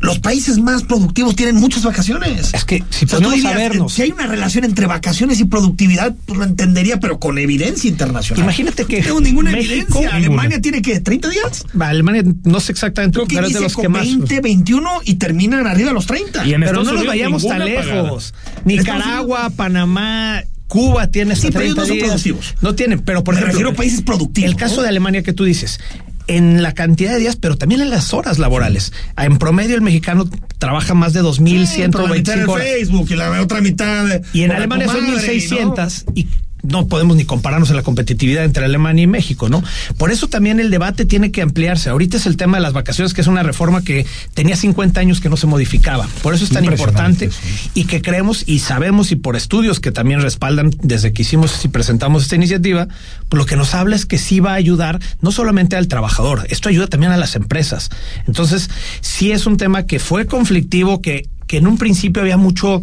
Los 0.00 0.18
países 0.18 0.58
más 0.58 0.82
productivos 0.82 1.34
tienen 1.34 1.54
muchas 1.56 1.82
vacaciones. 1.82 2.52
Es 2.52 2.66
que 2.66 2.84
si 2.90 3.06
O 3.06 3.08
sea, 3.08 3.20
dirías, 3.20 3.90
Si 3.90 4.02
hay 4.02 4.10
una 4.10 4.26
relación 4.26 4.64
entre 4.64 4.86
vacaciones 4.86 5.40
y 5.40 5.46
productividad, 5.46 6.14
pues 6.26 6.36
lo 6.38 6.44
entendería, 6.44 7.00
pero 7.00 7.18
con 7.18 7.38
evidencia 7.38 7.88
internacional. 7.88 8.42
Imagínate 8.42 8.84
que 8.84 8.98
No 9.00 9.04
tengo 9.06 9.20
ninguna 9.22 9.52
México- 9.52 9.72
evidencia. 9.72 10.00
ninguna. 10.00 10.16
Alemania 10.16 10.60
tiene 10.60 10.82
que 10.82 11.00
30 11.00 11.30
días. 11.30 11.64
Alemania, 11.80 12.22
no 12.44 12.60
sé 12.60 12.72
exactamente, 12.72 13.14
Creo 13.14 13.26
que 13.28 13.36
pero 13.36 13.46
es 13.46 13.54
de 13.54 13.60
los 13.60 13.74
que 13.76 13.88
más. 13.88 14.02
20, 14.02 14.40
21 14.42 14.90
y 15.06 15.14
terminan 15.14 15.66
arriba 15.66 15.88
de 15.88 15.94
los 15.94 16.06
30. 16.06 16.44
Y 16.46 16.52
en 16.52 16.60
Pero 16.60 16.82
Estados 16.82 16.86
no 16.88 16.94
nos 16.98 17.06
vayamos 17.06 17.42
tan 17.46 17.58
pagada. 17.60 18.02
lejos. 18.02 18.34
Nicaragua, 18.66 19.50
Panamá, 19.56 20.42
Cuba 20.66 21.06
tiene 21.06 21.32
hasta 21.32 21.46
Sí, 21.46 21.52
pero 21.52 21.64
ellos 21.64 21.76
30 21.76 21.80
no 21.82 21.86
son 21.86 21.96
días. 21.96 22.08
productivos. 22.08 22.54
No 22.60 22.74
tienen, 22.74 23.00
pero 23.00 23.22
por 23.24 23.34
Me 23.34 23.40
ejemplo, 23.40 23.52
refiero 23.52 23.70
a 23.70 23.74
países 23.74 24.02
productivos, 24.02 24.50
El 24.50 24.56
caso 24.56 24.76
¿no? 24.76 24.82
de 24.82 24.88
Alemania 24.88 25.22
que 25.22 25.32
tú 25.32 25.44
dices, 25.44 25.78
en 26.26 26.62
la 26.62 26.72
cantidad 26.72 27.12
de 27.12 27.18
días, 27.18 27.36
pero 27.36 27.56
también 27.56 27.80
en 27.80 27.90
las 27.90 28.14
horas 28.14 28.38
laborales. 28.38 28.92
En 29.16 29.38
promedio 29.38 29.74
el 29.74 29.82
mexicano 29.82 30.28
trabaja 30.58 30.94
más 30.94 31.12
de 31.12 31.20
Sí, 31.20 31.82
pero 31.92 32.06
la 32.08 32.14
mitad 32.14 32.34
en 32.34 32.46
2125 32.46 32.52
horas. 32.52 32.66
Facebook 32.66 33.06
y 33.10 33.14
la 33.16 33.42
otra 33.42 33.60
mitad. 33.60 34.06
de- 34.06 34.22
Y 34.32 34.42
en 34.42 34.52
Alemania 34.52 34.86
son 34.86 35.02
madre, 35.04 35.12
1600 35.12 36.04
y 36.14 36.26
no 36.64 36.86
podemos 36.86 37.16
ni 37.16 37.24
compararnos 37.24 37.70
en 37.70 37.76
la 37.76 37.82
competitividad 37.82 38.44
entre 38.44 38.64
Alemania 38.64 39.04
y 39.04 39.06
México, 39.06 39.48
¿no? 39.48 39.62
Por 39.98 40.10
eso 40.10 40.28
también 40.28 40.60
el 40.60 40.70
debate 40.70 41.04
tiene 41.04 41.30
que 41.30 41.42
ampliarse. 41.42 41.90
Ahorita 41.90 42.16
es 42.16 42.26
el 42.26 42.36
tema 42.36 42.56
de 42.56 42.62
las 42.62 42.72
vacaciones, 42.72 43.14
que 43.14 43.20
es 43.20 43.26
una 43.26 43.42
reforma 43.42 43.82
que 43.82 44.06
tenía 44.34 44.56
50 44.56 44.98
años 45.00 45.20
que 45.20 45.28
no 45.28 45.36
se 45.36 45.46
modificaba. 45.46 46.08
Por 46.22 46.34
eso 46.34 46.44
es 46.44 46.50
tan 46.50 46.64
importante 46.64 47.30
y 47.74 47.84
que 47.84 48.02
creemos 48.02 48.44
y 48.46 48.60
sabemos 48.60 49.12
y 49.12 49.16
por 49.16 49.36
estudios 49.36 49.80
que 49.80 49.92
también 49.92 50.20
respaldan 50.20 50.70
desde 50.82 51.12
que 51.12 51.22
hicimos 51.22 51.64
y 51.64 51.68
presentamos 51.68 52.22
esta 52.22 52.36
iniciativa, 52.36 52.88
pues 53.28 53.38
lo 53.38 53.46
que 53.46 53.56
nos 53.56 53.74
habla 53.74 53.96
es 53.96 54.06
que 54.06 54.18
sí 54.18 54.40
va 54.40 54.52
a 54.52 54.56
ayudar 54.56 55.00
no 55.20 55.32
solamente 55.32 55.76
al 55.76 55.88
trabajador, 55.88 56.46
esto 56.48 56.68
ayuda 56.68 56.86
también 56.86 57.12
a 57.12 57.16
las 57.16 57.36
empresas. 57.36 57.90
Entonces, 58.26 58.70
sí 59.00 59.32
es 59.32 59.46
un 59.46 59.56
tema 59.56 59.84
que 59.86 59.98
fue 59.98 60.26
conflictivo, 60.26 61.02
que, 61.02 61.28
que 61.46 61.58
en 61.58 61.66
un 61.66 61.78
principio 61.78 62.22
había 62.22 62.36
mucho 62.36 62.82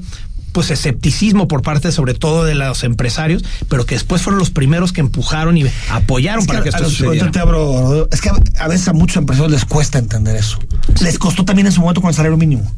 pues 0.51 0.70
escepticismo 0.72 1.48
por 1.48 1.62
parte 1.62 1.91
sobre 1.91 2.13
todo 2.13 2.43
de 2.43 2.55
los 2.55 2.84
empresarios, 2.84 3.43
pero 3.70 3.86
que 3.86 3.96
después 3.96 4.22
fueron 4.22 4.39
los 4.39 4.50
primeros 4.50 4.91
que 4.93 5.01
empujaron 5.01 5.58
y 5.58 5.65
apoyaron 5.89 6.41
Es 6.41 6.48
para 6.48 6.62
que 6.63 6.70
a 6.70 6.72
esto 6.72 6.84
los- 6.84 6.93
sucediera. 6.93 7.31
te 7.31 7.39
abro, 7.39 8.08
es 8.12 8.22
que 8.22 8.29
a, 8.29 8.36
a 8.60 8.67
veces 8.67 8.88
a 8.88 8.93
muchos 8.93 9.17
empresarios 9.17 9.51
les 9.51 9.65
cuesta 9.65 10.00
entender 10.00 10.36
eso. 10.36 10.60
Les 11.01 11.17
costó 11.20 11.46
también 11.46 11.67
en 11.67 11.72
su 11.74 11.81
momento 11.81 12.01
con 12.01 12.10
el 12.10 12.15
salario 12.15 12.38
mínimo. 12.38 12.72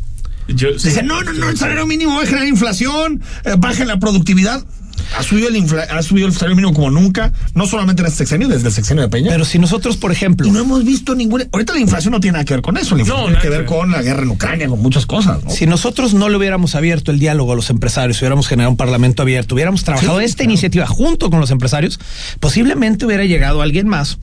Yo, 0.47 0.77
sí. 0.77 0.89
Dicen, 0.89 1.07
no, 1.07 1.21
no, 1.23 1.31
no, 1.33 1.49
el 1.49 1.57
salario 1.57 1.85
mínimo 1.87 2.15
va 2.17 2.23
a 2.23 2.25
generar 2.25 2.47
inflación, 2.47 3.21
eh, 3.45 3.55
baja 3.57 3.85
la 3.85 3.97
productividad. 3.99 4.63
Ha 5.17 5.23
subido, 5.23 5.47
el 5.49 5.55
infla- 5.55 5.87
ha 5.89 6.01
subido 6.01 6.27
el 6.27 6.33
salario 6.33 6.55
mínimo 6.55 6.73
como 6.73 6.89
nunca, 6.89 7.31
no 7.53 7.67
solamente 7.67 8.01
en 8.01 8.07
este 8.07 8.19
sexenio, 8.19 8.47
desde 8.47 8.67
el 8.67 8.73
sexenio 8.73 9.03
de 9.03 9.09
Peña. 9.09 9.29
Pero 9.31 9.45
si 9.45 9.59
nosotros, 9.59 9.97
por 9.97 10.11
ejemplo, 10.11 10.47
y 10.47 10.51
no 10.51 10.59
hemos 10.59 10.83
visto 10.83 11.13
ninguna. 11.15 11.45
Ahorita 11.51 11.73
la 11.73 11.79
inflación 11.79 12.11
no 12.13 12.19
tiene 12.19 12.33
nada 12.33 12.45
que 12.45 12.53
ver 12.53 12.61
con 12.61 12.77
eso. 12.77 12.95
La 12.95 13.01
inflación 13.01 13.25
No, 13.25 13.27
tiene 13.27 13.41
que 13.41 13.49
ver 13.49 13.59
ver. 13.59 13.67
con 13.67 13.91
la 13.91 14.01
guerra 14.01 14.23
en 14.23 14.29
Ucrania, 14.29 14.67
con 14.67 14.81
muchas 14.81 15.05
cosas. 15.05 15.43
¿no? 15.43 15.49
Si 15.51 15.65
nosotros 15.65 16.13
no 16.13 16.29
le 16.29 16.37
hubiéramos 16.37 16.75
abierto 16.75 17.11
el 17.11 17.19
diálogo 17.19 17.53
a 17.53 17.55
los 17.55 17.69
empresarios, 17.69 18.19
hubiéramos 18.21 18.47
generado 18.47 18.71
un 18.71 18.77
parlamento 18.77 19.21
abierto, 19.21 19.55
hubiéramos 19.55 19.83
trabajado 19.83 20.19
Sí, 20.19 20.25
esta 20.25 20.37
claro. 20.37 20.51
iniciativa 20.51 20.87
junto 20.87 21.29
con 21.29 21.39
los 21.39 21.51
empresarios, 21.51 21.99
posiblemente 22.39 23.05
hubiera 23.05 23.23
llegado 23.25 23.61
alguien 23.61 23.87
más 23.87 24.17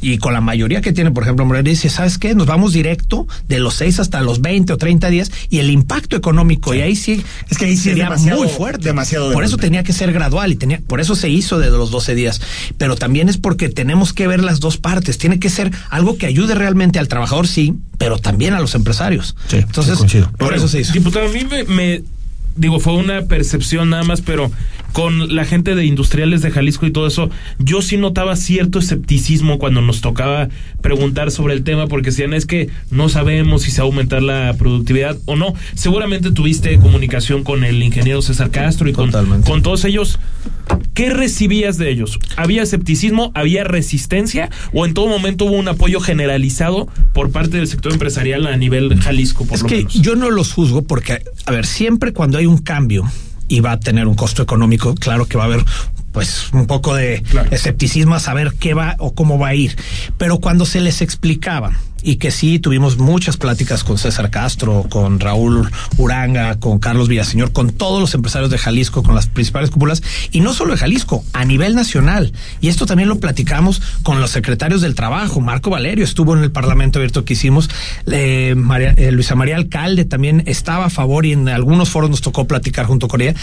y 0.00 0.18
con 0.18 0.32
la 0.32 0.40
mayoría 0.40 0.80
que 0.80 0.92
tiene, 0.92 1.10
por 1.10 1.22
ejemplo, 1.22 1.44
Morena, 1.44 1.68
dice, 1.68 1.88
¿sabes 1.88 2.18
qué? 2.18 2.34
Nos 2.34 2.46
vamos 2.46 2.72
directo 2.72 3.26
de 3.48 3.58
los 3.60 3.74
6 3.74 4.00
hasta 4.00 4.20
los 4.20 4.40
20 4.40 4.72
o 4.72 4.76
30 4.76 5.08
días 5.10 5.30
y 5.50 5.58
el 5.58 5.70
impacto 5.70 6.16
económico, 6.16 6.74
y 6.74 6.80
ahí 6.80 6.96
sí, 6.96 7.22
Es 7.48 7.58
que 7.58 7.66
ahí 7.66 7.76
sí 7.76 7.84
sería 7.90 8.04
demasiado- 8.04 8.40
muy 8.42 8.48
fuerte. 8.48 8.84
demasiado 8.84 9.28
de 9.28 9.34
por 9.34 9.44
eso 9.44 9.52
golpe. 9.56 9.66
tenía 9.66 9.82
que 9.82 9.92
ser 9.92 10.12
gradual 10.12 10.52
y 10.52 10.56
tenía, 10.56 10.80
por 10.86 11.00
eso 11.00 11.14
se 11.16 11.28
hizo 11.28 11.58
de 11.58 11.70
los 11.70 11.90
12 11.90 12.14
días. 12.14 12.40
Pero 12.78 12.96
también 12.96 13.28
es 13.28 13.36
porque 13.38 13.68
tenemos 13.68 14.12
que 14.12 14.26
ver 14.26 14.42
las 14.42 14.60
dos 14.60 14.76
partes. 14.76 15.18
Tiene 15.18 15.38
que 15.38 15.50
ser 15.50 15.70
algo 15.90 16.16
que 16.18 16.26
ayude 16.26 16.54
realmente 16.54 16.98
al 16.98 17.08
trabajador, 17.08 17.46
sí, 17.48 17.74
pero 17.98 18.18
también 18.18 18.54
a 18.54 18.60
los 18.60 18.74
empresarios. 18.74 19.36
Sí, 19.48 19.56
Entonces, 19.58 19.98
por 20.38 20.54
eso 20.54 20.68
se 20.68 20.80
hizo. 20.80 20.92
Diputado, 20.92 21.28
a 21.28 21.32
mí 21.32 21.44
me, 21.44 21.64
me- 21.64 22.02
digo, 22.56 22.80
fue 22.80 22.94
una 22.94 23.22
percepción 23.22 23.90
nada 23.90 24.04
más, 24.04 24.20
pero 24.20 24.50
con 24.92 25.34
la 25.34 25.44
gente 25.44 25.74
de 25.74 25.84
industriales 25.84 26.40
de 26.40 26.52
Jalisco 26.52 26.86
y 26.86 26.92
todo 26.92 27.08
eso, 27.08 27.28
yo 27.58 27.82
sí 27.82 27.96
notaba 27.96 28.36
cierto 28.36 28.78
escepticismo 28.78 29.58
cuando 29.58 29.80
nos 29.80 30.00
tocaba 30.00 30.48
preguntar 30.82 31.32
sobre 31.32 31.54
el 31.54 31.64
tema, 31.64 31.88
porque 31.88 32.10
decían 32.10 32.32
es 32.32 32.46
que 32.46 32.68
no 32.90 33.08
sabemos 33.08 33.62
si 33.62 33.72
se 33.72 33.80
va 33.80 33.86
a 33.86 33.90
aumentar 33.90 34.22
la 34.22 34.54
productividad 34.56 35.16
o 35.24 35.34
no. 35.34 35.54
Seguramente 35.74 36.30
tuviste 36.30 36.78
comunicación 36.78 37.42
con 37.42 37.64
el 37.64 37.82
ingeniero 37.82 38.22
César 38.22 38.50
Castro 38.50 38.88
y 38.88 38.92
con, 38.92 39.10
Totalmente. 39.10 39.50
con 39.50 39.62
todos 39.62 39.84
ellos. 39.84 40.20
¿Qué 40.94 41.10
recibías 41.10 41.76
de 41.76 41.90
ellos? 41.90 42.18
¿Había 42.36 42.62
escepticismo? 42.62 43.32
¿Había 43.34 43.64
resistencia? 43.64 44.48
¿O 44.72 44.86
en 44.86 44.94
todo 44.94 45.08
momento 45.08 45.44
hubo 45.46 45.54
un 45.56 45.68
apoyo 45.68 45.98
generalizado 46.00 46.86
por 47.12 47.30
parte 47.30 47.56
del 47.56 47.66
sector 47.66 47.92
empresarial 47.92 48.46
a 48.46 48.56
nivel 48.56 48.96
Jalisco, 49.00 49.44
por 49.44 49.56
Es 49.56 49.62
lo 49.62 49.68
que 49.68 49.76
menos? 49.78 49.94
yo 49.94 50.14
no 50.14 50.30
los 50.30 50.52
juzgo 50.52 50.82
porque, 50.82 51.22
a 51.46 51.50
ver, 51.50 51.66
siempre 51.66 52.12
cuando 52.12 52.38
hay 52.38 52.46
un 52.46 52.58
cambio 52.58 53.04
y 53.48 53.60
va 53.60 53.72
a 53.72 53.80
tener 53.80 54.06
un 54.06 54.14
costo 54.14 54.42
económico, 54.42 54.94
claro 54.94 55.26
que 55.26 55.36
va 55.36 55.44
a 55.44 55.46
haber 55.46 55.64
pues 56.12 56.50
un 56.52 56.66
poco 56.66 56.94
de 56.94 57.22
Claro. 57.28 57.50
escepticismo 57.50 58.14
a 58.14 58.20
saber 58.20 58.54
qué 58.58 58.72
va 58.72 58.94
o 59.00 59.14
cómo 59.14 59.36
va 59.36 59.48
a 59.48 59.54
ir. 59.56 59.76
Pero 60.16 60.38
cuando 60.38 60.64
se 60.64 60.80
les 60.80 61.02
explicaba 61.02 61.72
y 62.04 62.16
que 62.16 62.30
sí 62.30 62.58
tuvimos 62.58 62.98
muchas 62.98 63.38
pláticas 63.38 63.82
con 63.82 63.96
César 63.96 64.30
Castro, 64.30 64.84
con 64.90 65.18
Raúl 65.18 65.70
Uranga, 65.96 66.60
con 66.60 66.78
Carlos 66.78 67.08
Villaseñor, 67.08 67.52
con 67.52 67.70
todos 67.70 67.98
los 67.98 68.14
empresarios 68.14 68.50
de 68.50 68.58
Jalisco, 68.58 69.02
con 69.02 69.14
las 69.14 69.26
principales 69.26 69.70
cúpulas, 69.70 70.02
y 70.30 70.40
no 70.40 70.52
solo 70.52 70.72
de 70.72 70.78
Jalisco, 70.78 71.24
a 71.32 71.44
nivel 71.46 71.74
nacional. 71.74 72.32
Y 72.60 72.68
esto 72.68 72.84
también 72.84 73.08
lo 73.08 73.18
platicamos 73.18 73.80
con 74.02 74.20
los 74.20 74.30
secretarios 74.30 74.82
del 74.82 74.94
trabajo. 74.94 75.40
Marco 75.40 75.70
Valerio 75.70 76.04
estuvo 76.04 76.36
en 76.36 76.44
el 76.44 76.52
Parlamento 76.52 76.98
abierto 76.98 77.24
que 77.24 77.32
hicimos, 77.32 77.70
eh, 78.06 78.54
eh, 78.96 79.10
Luisa 79.10 79.34
María 79.34 79.56
Alcalde 79.56 80.04
también 80.04 80.42
estaba 80.44 80.86
a 80.86 80.90
favor 80.90 81.24
y 81.24 81.32
en 81.32 81.48
algunos 81.48 81.88
foros 81.88 82.10
nos 82.10 82.20
tocó 82.20 82.46
platicar 82.46 82.84
junto 82.84 83.08
con 83.08 83.22
ella. 83.22 83.34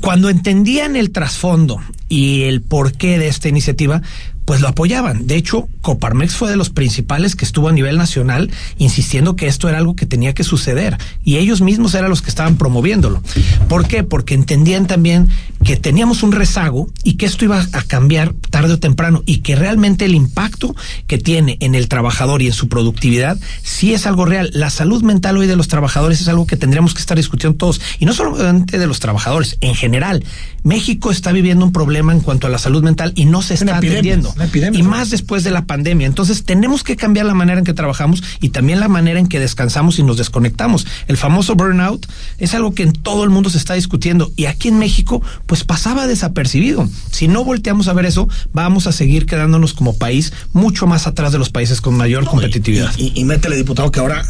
Cuando 0.00 0.28
entendían 0.28 0.96
el 0.96 1.10
trasfondo 1.10 1.80
y 2.10 2.42
el 2.42 2.60
porqué 2.60 3.18
de 3.18 3.28
esta 3.28 3.48
iniciativa, 3.48 4.02
pues 4.44 4.60
lo 4.60 4.68
apoyaban. 4.68 5.26
De 5.26 5.36
hecho, 5.36 5.68
Coparmex 5.80 6.34
fue 6.34 6.50
de 6.50 6.56
los 6.56 6.70
principales 6.70 7.36
que 7.36 7.44
estuvo 7.44 7.68
a 7.68 7.72
nivel 7.72 7.96
nacional 7.96 8.50
insistiendo 8.78 9.36
que 9.36 9.46
esto 9.46 9.68
era 9.68 9.78
algo 9.78 9.96
que 9.96 10.06
tenía 10.06 10.34
que 10.34 10.44
suceder 10.44 10.98
y 11.24 11.36
ellos 11.36 11.60
mismos 11.60 11.94
eran 11.94 12.10
los 12.10 12.22
que 12.22 12.30
estaban 12.30 12.56
promoviéndolo. 12.56 13.22
¿Por 13.68 13.86
qué? 13.86 14.04
Porque 14.04 14.34
entendían 14.34 14.86
también 14.86 15.28
que 15.64 15.76
teníamos 15.76 16.22
un 16.22 16.32
rezago 16.32 16.88
y 17.02 17.14
que 17.14 17.26
esto 17.26 17.44
iba 17.44 17.66
a 17.72 17.82
cambiar 17.82 18.34
tarde 18.50 18.74
o 18.74 18.78
temprano 18.78 19.22
y 19.26 19.38
que 19.38 19.56
realmente 19.56 20.04
el 20.04 20.14
impacto 20.14 20.74
que 21.06 21.18
tiene 21.18 21.56
en 21.60 21.74
el 21.74 21.88
trabajador 21.88 22.42
y 22.42 22.46
en 22.46 22.52
su 22.52 22.68
productividad 22.68 23.38
sí 23.62 23.94
es 23.94 24.06
algo 24.06 24.26
real. 24.26 24.50
La 24.52 24.70
salud 24.70 25.02
mental 25.02 25.38
hoy 25.38 25.46
de 25.46 25.56
los 25.56 25.68
trabajadores 25.68 26.20
es 26.20 26.28
algo 26.28 26.46
que 26.46 26.56
tendríamos 26.56 26.94
que 26.94 27.00
estar 27.00 27.16
discutiendo 27.16 27.56
todos 27.56 27.80
y 27.98 28.04
no 28.04 28.12
solamente 28.12 28.78
de 28.78 28.86
los 28.86 29.00
trabajadores, 29.00 29.56
en 29.60 29.74
general. 29.74 30.24
México 30.62 31.10
está 31.10 31.32
viviendo 31.32 31.64
un 31.64 31.72
problema 31.72 32.12
en 32.12 32.20
cuanto 32.20 32.46
a 32.46 32.50
la 32.50 32.58
salud 32.58 32.82
mental 32.82 33.12
y 33.14 33.24
no 33.24 33.42
se 33.42 33.54
está 33.54 33.78
atendiendo. 33.78 34.33
Epidemia, 34.42 34.80
y 34.80 34.82
¿no? 34.82 34.90
más 34.90 35.10
después 35.10 35.44
de 35.44 35.50
la 35.50 35.64
pandemia. 35.66 36.06
Entonces 36.06 36.44
tenemos 36.44 36.82
que 36.82 36.96
cambiar 36.96 37.26
la 37.26 37.34
manera 37.34 37.58
en 37.60 37.64
que 37.64 37.72
trabajamos 37.74 38.22
y 38.40 38.48
también 38.48 38.80
la 38.80 38.88
manera 38.88 39.20
en 39.20 39.28
que 39.28 39.38
descansamos 39.38 39.98
y 39.98 40.02
nos 40.02 40.16
desconectamos. 40.16 40.86
El 41.06 41.16
famoso 41.16 41.54
burnout 41.54 42.06
es 42.38 42.54
algo 42.54 42.74
que 42.74 42.82
en 42.82 42.92
todo 42.92 43.22
el 43.24 43.30
mundo 43.30 43.50
se 43.50 43.58
está 43.58 43.74
discutiendo 43.74 44.32
y 44.36 44.46
aquí 44.46 44.68
en 44.68 44.78
México 44.78 45.22
pues 45.46 45.62
pasaba 45.64 46.06
desapercibido. 46.06 46.88
Si 47.12 47.28
no 47.28 47.44
volteamos 47.44 47.88
a 47.88 47.92
ver 47.92 48.06
eso, 48.06 48.28
vamos 48.52 48.86
a 48.86 48.92
seguir 48.92 49.26
quedándonos 49.26 49.74
como 49.74 49.96
país 49.96 50.32
mucho 50.52 50.86
más 50.86 51.06
atrás 51.06 51.32
de 51.32 51.38
los 51.38 51.50
países 51.50 51.80
con 51.80 51.96
mayor 51.96 52.24
competitividad. 52.24 52.92
Y, 52.98 53.12
y- 53.14 53.20
y 53.20 53.24
métele, 53.24 53.56
diputado, 53.56 53.90
que 53.90 54.00
ahora 54.00 54.24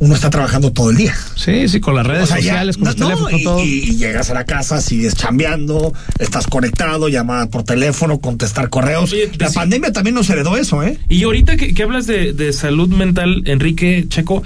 uno 0.00 0.14
está 0.14 0.30
trabajando 0.30 0.72
todo 0.72 0.90
el 0.90 0.96
día. 0.96 1.14
sí, 1.34 1.66
sí, 1.68 1.80
con 1.80 1.94
las 1.94 2.06
redes 2.06 2.24
O 2.24 2.26
sea, 2.26 2.36
ya- 2.36 2.42
sociales, 2.42 2.76
con 2.76 2.86
los 2.86 2.96
no, 2.98 3.06
teléfonos, 3.06 3.30
con 3.32 3.40
y, 3.40 3.44
todo. 3.44 3.64
y 3.64 3.96
llegas 3.96 4.30
a 4.30 4.34
la 4.34 4.44
casa, 4.44 4.80
sigues 4.80 5.14
chambeando, 5.14 5.92
estás 6.18 6.46
conectado, 6.46 7.08
llamada 7.08 7.46
por 7.46 7.64
teléfono, 7.64 8.18
contestar 8.20 8.68
correos. 8.68 9.12
Oye, 9.12 9.30
la 9.38 9.48
sí. 9.48 9.54
pandemia 9.56 9.92
también 9.92 10.14
nos 10.14 10.30
heredó 10.30 10.56
eso, 10.56 10.82
¿eh? 10.82 10.98
Y 11.08 11.24
ahorita 11.24 11.56
que, 11.56 11.74
que 11.74 11.82
hablas 11.82 12.06
de, 12.06 12.32
de 12.32 12.52
salud 12.52 12.88
mental, 12.88 13.42
Enrique 13.46 14.06
Checo, 14.08 14.42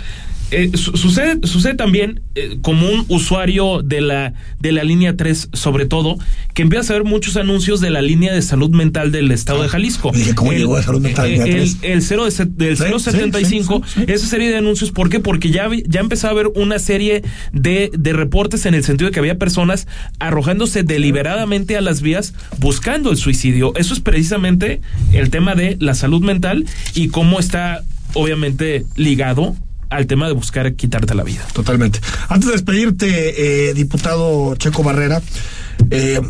eh, 0.53 0.71
su- 0.77 0.97
sucede, 0.97 1.39
sucede 1.47 1.75
también 1.75 2.21
eh, 2.35 2.59
como 2.63 2.89
un 2.89 3.05
usuario 3.09 3.83
de 3.83 4.01
la, 4.01 4.35
de 4.61 4.73
la 4.73 4.85
línea 4.85 5.17
3, 5.17 5.49
sobre 5.53 5.87
todo, 5.87 6.19
que 6.55 6.63
empieza 6.63 6.93
a 6.93 6.97
ver 6.99 7.05
muchos 7.05 7.37
anuncios 7.37 7.81
de 7.81 7.91
la 7.91 8.03
línea 8.03 8.33
de 8.33 8.43
salud 8.43 8.71
mental 8.71 9.11
del 9.13 9.31
estado 9.33 9.63
de 9.63 9.69
Jalisco. 9.69 10.11
Ah, 10.15 10.17
Dije, 10.17 10.35
¿cómo 10.35 10.53
llegó 10.53 10.77
de 10.77 10.83
salud 10.83 11.01
mental 11.01 11.27
eh, 11.31 11.37
el, 11.37 11.43
3? 11.51 11.77
el 11.83 12.03
cero 12.03 12.25
de 12.27 12.45
del 12.45 12.77
Sí, 12.77 12.85
075, 12.99 13.83
sí, 13.85 13.93
sí, 13.95 14.01
sí, 14.07 14.13
esa 14.13 14.27
serie 14.27 14.51
de 14.51 14.57
anuncios, 14.59 14.91
¿por 14.93 15.09
qué? 15.09 15.21
Porque 15.21 15.51
ya, 15.51 15.69
ya 15.87 16.01
empezó 16.01 16.29
a 16.29 16.31
haber 16.31 16.49
una 16.55 16.79
serie 16.79 17.23
de, 17.53 17.91
de 17.97 18.13
reportes 18.13 18.67
en 18.67 18.75
el 18.75 18.85
sentido 18.85 19.09
de 19.11 19.15
que 19.15 19.21
había 19.21 19.39
personas 19.39 19.87
arrojándose 20.19 20.83
deliberadamente 20.83 21.77
a 21.77 21.81
las 21.81 22.03
vías 22.03 22.35
buscando 22.59 23.11
el 23.11 23.17
suicidio. 23.17 23.73
Eso 23.77 23.95
es 23.95 24.01
precisamente 24.01 24.81
el 25.13 25.31
tema 25.31 25.55
de 25.55 25.77
la 25.81 25.95
salud 25.95 26.23
mental 26.23 26.65
y 26.95 27.09
cómo 27.09 27.39
está 27.41 27.83
obviamente 28.15 28.85
ligado 28.97 29.57
al 29.93 30.07
tema 30.07 30.27
de 30.27 30.33
buscar 30.33 30.75
quitarte 30.75 31.15
la 31.15 31.23
vida. 31.23 31.47
Totalmente. 31.53 32.01
Antes 32.29 32.47
de 32.47 32.53
despedirte, 32.53 33.69
eh, 33.69 33.75
diputado 33.75 34.55
Checo 34.57 34.83
Barrera, 34.83 35.23
eh, 35.91 36.21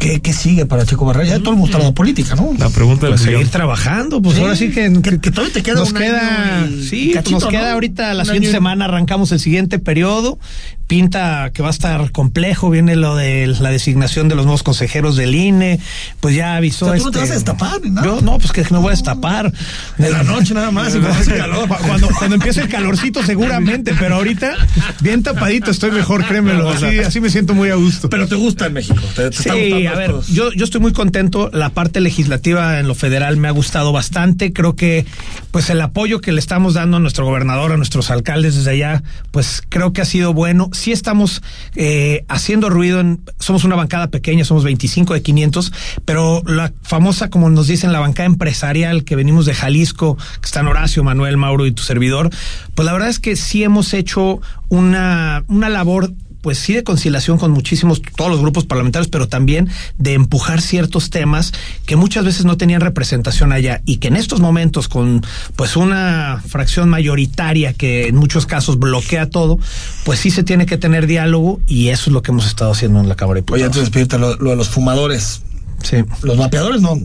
¿qué, 0.00 0.20
qué 0.20 0.32
sigue 0.32 0.66
para 0.66 0.84
Checo 0.84 1.04
Barrera? 1.04 1.28
Ya 1.28 1.38
todo 1.38 1.50
el 1.50 1.56
mundo 1.58 1.76
está 1.76 1.86
de 1.86 1.92
política, 1.92 2.34
¿no? 2.34 2.50
pregunta 2.70 3.06
Pues 3.08 3.20
seguir 3.20 3.48
trabajando, 3.48 4.20
pues 4.20 4.36
Sí, 4.36 4.42
ahora 4.42 4.56
sí 4.56 4.70
que, 4.70 4.90
que- 5.02 5.20
que 5.20 5.30
todavía 5.30 5.52
te 5.54 5.62
queda 5.62 5.74
nos 5.76 5.92
un 5.92 5.98
queda, 5.98 6.62
año 6.62 6.76
y 6.76 6.82
sí, 6.86 7.04
pues 7.12 7.16
cachito, 7.16 7.30
nos 7.36 7.44
¿no? 7.44 7.50
queda 7.50 7.72
ahorita 7.72 8.14
la 8.14 8.22
Un 8.22 8.26
siguiente 8.26 8.48
año 8.48 8.56
semana 8.56 8.84
arrancamos 8.86 9.30
el 9.32 9.38
siguiente 9.40 9.78
periodo. 9.78 10.38
Pinta 10.86 11.52
que 11.54 11.62
va 11.62 11.68
a 11.68 11.70
estar 11.70 12.10
complejo, 12.10 12.68
viene 12.68 12.96
lo 12.96 13.14
de 13.14 13.46
la 13.46 13.70
designación 13.70 14.28
de 14.28 14.34
los 14.34 14.44
nuevos 14.44 14.64
consejeros 14.64 15.14
del 15.14 15.36
INE, 15.36 15.78
pues 16.18 16.34
ya 16.34 16.56
avisó 16.56 16.86
O 16.86 16.88
sea, 16.88 16.98
tú 16.98 17.04
no 17.04 17.10
te 17.12 17.18
este- 17.18 17.20
vas 17.20 17.30
a 17.30 17.34
destapar 17.34 17.80
ni 17.80 17.90
nada. 17.90 18.06
Yo 18.08 18.20
no, 18.22 18.38
pues 18.38 18.50
que 18.50 18.62
me 18.72 18.78
voy 18.78 18.88
a 18.88 18.90
destapar. 18.90 19.52
De 19.98 20.10
la 20.10 20.24
noche 20.24 20.52
nada 20.52 20.72
más, 20.72 20.88
y 20.96 20.98
cuando 20.98 21.16
hace 21.20 21.36
calor. 21.36 21.68
Cuando, 21.86 22.08
cuando 22.18 22.34
empiece 22.34 22.62
el 22.62 22.68
calorcito 22.68 23.22
seguramente, 23.22 23.94
pero 24.00 24.16
ahorita 24.16 24.56
bien 25.00 25.22
tapadito 25.22 25.70
estoy 25.70 25.92
mejor, 25.92 26.24
créemelo. 26.26 26.68
Así, 26.70 26.98
así 26.98 27.20
me 27.20 27.30
siento 27.30 27.54
muy 27.54 27.70
a 27.70 27.76
gusto. 27.76 28.10
Pero 28.10 28.26
te 28.26 28.34
gusta 28.34 28.66
en 28.66 28.72
México. 28.72 29.00
Te, 29.14 29.30
te 29.30 29.36
está 29.36 29.54
gustando 29.54 29.89
a 29.92 29.94
ver, 29.94 30.14
yo, 30.32 30.52
yo 30.52 30.64
estoy 30.64 30.80
muy 30.80 30.92
contento. 30.92 31.50
La 31.52 31.70
parte 31.70 32.00
legislativa 32.00 32.78
en 32.78 32.88
lo 32.88 32.94
federal 32.94 33.36
me 33.36 33.48
ha 33.48 33.50
gustado 33.50 33.92
bastante. 33.92 34.52
Creo 34.52 34.76
que, 34.76 35.06
pues, 35.50 35.70
el 35.70 35.80
apoyo 35.80 36.20
que 36.20 36.32
le 36.32 36.40
estamos 36.40 36.74
dando 36.74 36.96
a 36.96 37.00
nuestro 37.00 37.24
gobernador, 37.24 37.72
a 37.72 37.76
nuestros 37.76 38.10
alcaldes 38.10 38.56
desde 38.56 38.70
allá, 38.70 39.02
pues, 39.30 39.62
creo 39.68 39.92
que 39.92 40.00
ha 40.00 40.04
sido 40.04 40.32
bueno. 40.32 40.70
Sí 40.72 40.92
estamos 40.92 41.42
eh, 41.76 42.24
haciendo 42.28 42.70
ruido. 42.70 43.00
En, 43.00 43.20
somos 43.38 43.64
una 43.64 43.76
bancada 43.76 44.08
pequeña, 44.08 44.44
somos 44.44 44.64
25 44.64 45.14
de 45.14 45.22
500, 45.22 45.72
pero 46.04 46.42
la 46.46 46.72
famosa, 46.82 47.30
como 47.30 47.50
nos 47.50 47.66
dicen, 47.66 47.92
la 47.92 48.00
bancada 48.00 48.26
empresarial 48.26 49.04
que 49.04 49.16
venimos 49.16 49.46
de 49.46 49.54
Jalisco, 49.54 50.16
que 50.16 50.46
están 50.46 50.66
Horacio, 50.66 51.04
Manuel, 51.04 51.36
Mauro 51.36 51.66
y 51.66 51.72
tu 51.72 51.82
servidor, 51.82 52.30
pues 52.74 52.86
la 52.86 52.92
verdad 52.92 53.08
es 53.08 53.18
que 53.18 53.36
sí 53.36 53.62
hemos 53.62 53.94
hecho 53.94 54.40
una, 54.68 55.44
una 55.48 55.68
labor 55.68 56.12
pues 56.40 56.58
sí 56.58 56.74
de 56.74 56.84
conciliación 56.84 57.38
con 57.38 57.50
muchísimos, 57.50 58.00
todos 58.16 58.30
los 58.30 58.40
grupos 58.40 58.64
parlamentarios, 58.64 59.08
pero 59.08 59.28
también 59.28 59.68
de 59.98 60.14
empujar 60.14 60.60
ciertos 60.60 61.10
temas 61.10 61.52
que 61.86 61.96
muchas 61.96 62.24
veces 62.24 62.44
no 62.44 62.56
tenían 62.56 62.80
representación 62.80 63.52
allá 63.52 63.82
y 63.84 63.98
que 63.98 64.08
en 64.08 64.16
estos 64.16 64.40
momentos 64.40 64.88
con 64.88 65.22
pues 65.56 65.76
una 65.76 66.42
fracción 66.46 66.88
mayoritaria 66.88 67.72
que 67.72 68.08
en 68.08 68.16
muchos 68.16 68.46
casos 68.46 68.78
bloquea 68.78 69.28
todo, 69.28 69.58
pues 70.04 70.20
sí 70.20 70.30
se 70.30 70.42
tiene 70.42 70.66
que 70.66 70.78
tener 70.78 71.06
diálogo 71.06 71.60
y 71.66 71.88
eso 71.88 72.10
es 72.10 72.12
lo 72.12 72.22
que 72.22 72.30
hemos 72.30 72.46
estado 72.46 72.72
haciendo 72.72 73.00
en 73.00 73.08
la 73.08 73.16
Cámara 73.16 73.40
de 73.40 73.52
Oye, 73.52 73.64
Diputados. 73.64 73.64
antes 73.64 73.76
de 73.76 73.80
despedirte, 73.82 74.18
lo, 74.18 74.36
lo 74.36 74.50
de 74.50 74.56
los 74.56 74.68
fumadores. 74.68 75.42
sí. 75.82 75.96
Los 76.22 76.36
vapeadores 76.36 76.80
no. 76.80 76.96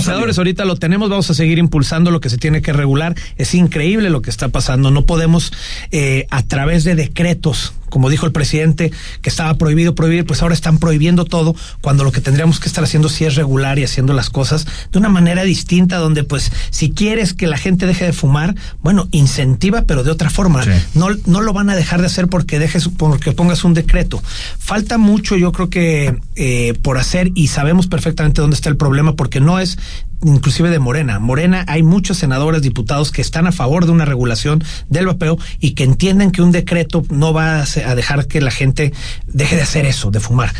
salió. 0.00 0.26
ahorita 0.36 0.64
lo 0.64 0.76
tenemos, 0.76 1.08
vamos 1.08 1.30
a 1.30 1.34
seguir 1.34 1.58
impulsando 1.58 2.10
lo 2.10 2.20
que 2.20 2.30
se 2.30 2.38
tiene 2.38 2.62
que 2.62 2.72
regular. 2.72 3.14
Es 3.36 3.54
increíble 3.54 4.10
lo 4.10 4.22
que 4.22 4.30
está 4.30 4.48
pasando. 4.48 4.90
No 4.90 5.02
podemos 5.02 5.52
eh, 5.92 6.26
a 6.30 6.42
través 6.42 6.84
de 6.84 6.94
decretos, 6.96 7.72
como 7.90 8.10
dijo 8.10 8.26
el 8.26 8.32
presidente, 8.32 8.92
que 9.22 9.28
estaba 9.28 9.54
prohibido 9.54 9.94
prohibir, 9.94 10.24
pues 10.24 10.42
ahora 10.42 10.54
están 10.54 10.78
prohibiendo 10.78 11.24
todo, 11.24 11.54
cuando 11.80 12.04
lo 12.04 12.12
que 12.12 12.20
tendríamos 12.20 12.60
que 12.60 12.68
estar 12.68 12.84
haciendo 12.84 13.08
sí 13.08 13.24
es 13.24 13.34
regular 13.34 13.78
y 13.78 13.84
haciendo 13.84 14.12
las 14.12 14.30
cosas 14.30 14.66
de 14.92 14.98
una 14.98 15.08
manera 15.08 15.44
distinta, 15.44 15.96
donde 15.98 16.24
pues 16.24 16.52
si 16.70 16.90
quieres 16.90 17.34
que 17.34 17.46
la 17.46 17.58
gente 17.58 17.86
deje 17.86 18.04
de 18.04 18.12
fumar, 18.12 18.54
bueno, 18.82 19.08
incentiva, 19.10 19.82
pero 19.82 20.04
de 20.04 20.10
otra 20.10 20.30
forma. 20.30 20.64
Sí. 20.64 20.70
No, 20.94 21.08
no 21.26 21.40
lo 21.40 21.52
van 21.52 21.70
a 21.70 21.76
dejar 21.76 22.00
de 22.00 22.06
hacer 22.06 22.28
porque 22.28 22.58
dejes, 22.58 22.88
porque 22.88 23.32
pongas 23.32 23.64
un 23.64 23.74
decreto. 23.74 24.22
Falta 24.58 24.98
mucho, 24.98 25.36
yo 25.36 25.52
creo 25.52 25.70
que 25.70 26.18
eh, 26.34 26.74
por 26.82 26.98
hacer 26.98 27.30
y 27.34 27.48
sabemos 27.48 27.86
perfectamente 27.86 28.40
dónde 28.40 28.56
está 28.56 28.68
el 28.68 28.76
problema 28.76 29.14
porque 29.14 29.40
no 29.40 29.58
es 29.58 29.78
inclusive 30.24 30.70
de 30.70 30.78
Morena. 30.78 31.18
Morena 31.18 31.64
hay 31.68 31.82
muchos 31.82 32.18
senadores, 32.18 32.62
diputados 32.62 33.10
que 33.12 33.22
están 33.22 33.46
a 33.46 33.52
favor 33.52 33.86
de 33.86 33.92
una 33.92 34.04
regulación 34.04 34.62
del 34.88 35.06
vapeo 35.06 35.38
y 35.60 35.72
que 35.72 35.84
entienden 35.84 36.30
que 36.30 36.42
un 36.42 36.52
decreto 36.52 37.04
no 37.10 37.32
va 37.32 37.62
a 37.62 37.94
dejar 37.94 38.26
que 38.26 38.40
la 38.40 38.50
gente 38.50 38.92
deje 39.26 39.56
de 39.56 39.62
hacer 39.62 39.86
eso, 39.86 40.10
de 40.10 40.20
fumar. 40.20 40.52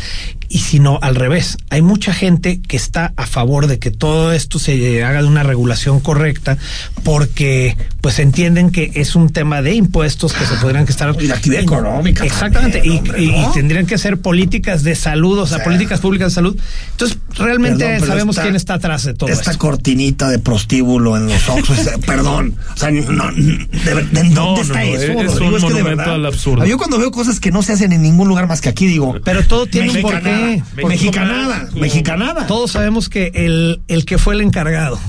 Y 0.49 0.59
sino 0.59 0.99
al 1.01 1.15
revés. 1.15 1.57
Hay 1.69 1.81
mucha 1.81 2.13
gente 2.13 2.59
que 2.67 2.77
está 2.77 3.13
a 3.17 3.25
favor 3.27 3.67
de 3.67 3.79
que 3.79 3.91
todo 3.91 4.31
esto 4.31 4.59
se 4.59 5.03
haga 5.03 5.21
de 5.21 5.27
una 5.27 5.43
regulación 5.43 5.99
correcta 5.99 6.57
porque 7.03 7.75
pues 8.01 8.19
entienden 8.19 8.69
que 8.71 8.91
es 8.95 9.15
un 9.15 9.29
tema 9.29 9.61
de 9.61 9.73
impuestos 9.75 10.33
que 10.33 10.45
se 10.45 10.55
podrían 10.55 10.85
que 10.85 10.91
estar 10.91 11.15
y 11.19 11.27
de 11.27 11.33
actividad 11.33 11.61
económica 11.63 12.23
exactamente 12.25 12.79
también, 12.79 12.95
y, 12.95 12.97
hombre, 12.99 13.23
y- 13.23 13.27
¿no? 13.31 13.49
y 13.49 13.53
tendrían 13.53 13.85
que 13.85 13.97
ser 13.97 14.17
políticas 14.19 14.83
de 14.83 14.95
salud, 14.95 15.39
o 15.39 15.45
sea, 15.47 15.57
O 15.57 15.59
sea, 15.59 15.63
políticas 15.65 15.99
públicas 15.99 16.31
de 16.31 16.35
salud. 16.35 16.57
Entonces 16.91 17.17
realmente 17.35 17.85
Perdón, 17.85 18.07
sabemos 18.07 18.35
esta- 18.35 18.43
quién 18.43 18.55
está 18.55 18.73
atrás 18.75 19.03
de 19.03 19.13
todo 19.13 19.29
Esta 19.29 19.51
esto. 19.51 19.59
cortinita 19.59 20.29
de 20.29 20.39
prostíbulo 20.39 21.17
en 21.17 21.27
los 21.27 21.35
eh, 21.49 21.97
perdón. 22.05 22.55
O 22.73 22.77
sea, 22.77 22.91
no, 22.91 23.31
de, 23.31 23.93
ver- 23.93 24.09
¿de 24.09 24.23
No, 24.25 24.45
dónde 24.55 24.61
está 24.61 24.83
eso? 24.83 25.01
es 25.03 25.07
Rodrigo? 25.39 25.55
un 25.57 25.67
que 25.67 25.73
de 25.73 25.83
verdad- 25.83 26.13
al 26.15 26.25
absurdo. 26.25 26.65
Yo 26.65 26.77
cuando 26.77 26.97
veo 26.97 27.11
cosas 27.11 27.39
que 27.39 27.51
no 27.51 27.61
se 27.63 27.73
hacen 27.73 27.91
en 27.91 28.01
ningún 28.01 28.27
lugar 28.27 28.47
más 28.47 28.61
que 28.61 28.69
aquí, 28.69 28.85
digo. 28.87 29.15
Pero 29.23 29.43
todo 29.45 29.67
tiene 29.67 29.91
un 29.91 30.01
porqué. 30.01 30.36
Mexicanada, 30.75 31.69
mexicanada. 31.75 32.47
Todos 32.47 32.71
sabemos 32.71 33.09
que 33.09 33.31
el, 33.33 33.81
el 33.87 34.05
que 34.05 34.17
fue 34.17 34.35
el 34.35 34.41
encargado 34.41 34.99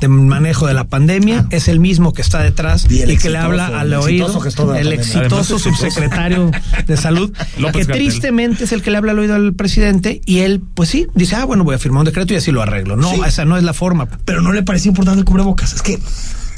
de 0.00 0.08
manejo 0.08 0.66
de 0.66 0.74
la 0.74 0.84
pandemia 0.84 1.46
es 1.50 1.68
el 1.68 1.78
mismo 1.80 2.12
que 2.12 2.22
está 2.22 2.40
detrás 2.40 2.84
Y 2.86 2.88
que 2.98 3.02
exitoso, 3.12 3.28
le 3.30 3.38
habla 3.38 3.66
al 3.80 3.88
el 3.88 3.94
oído 3.94 4.42
el 4.44 4.52
pandemia. 4.54 4.94
exitoso 4.94 5.58
subsecretario 5.58 6.50
de 6.86 6.96
salud 6.96 7.32
López 7.58 7.86
que 7.86 7.92
Gatell. 7.92 7.96
tristemente 8.08 8.64
es 8.64 8.72
el 8.72 8.80
que 8.82 8.90
le 8.90 8.96
habla 8.98 9.12
al 9.12 9.18
oído 9.18 9.34
al 9.34 9.54
presidente 9.54 10.20
y 10.24 10.38
él 10.40 10.62
pues 10.74 10.88
sí 10.88 11.08
dice 11.14 11.34
ah 11.36 11.44
bueno 11.44 11.64
voy 11.64 11.74
a 11.74 11.78
firmar 11.78 12.00
un 12.00 12.04
decreto 12.06 12.32
y 12.32 12.36
así 12.36 12.52
lo 12.52 12.62
arreglo 12.62 12.96
no 12.96 13.10
Sí. 13.12 13.20
esa 13.26 13.44
no 13.44 13.56
es 13.56 13.64
la 13.64 13.74
forma 13.74 14.08
Pero 14.24 14.40
no 14.40 14.52
le 14.52 14.62
parecía 14.62 14.88
importante 14.90 15.18
el 15.20 15.24
cubrebocas. 15.24 15.72
Es 15.74 15.82
que. 15.82 15.98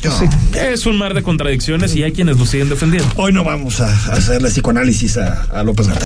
Sí. 0.04 0.26
Es 0.71 0.85
un 0.85 0.99
mar 0.99 1.14
de 1.14 1.23
contradicciones 1.23 1.97
y 1.97 2.02
hay 2.02 2.12
quienes 2.12 2.37
lo 2.38 2.45
siguen 2.45 2.69
defendiendo. 2.69 3.09
Hoy 3.16 3.33
no 3.33 3.43
vamos 3.43 3.81
a 3.81 3.90
hacerle 4.12 4.50
psicoanálisis 4.50 5.16
a, 5.16 5.45
a 5.45 5.62
López 5.64 5.88
Gatel. 5.88 6.02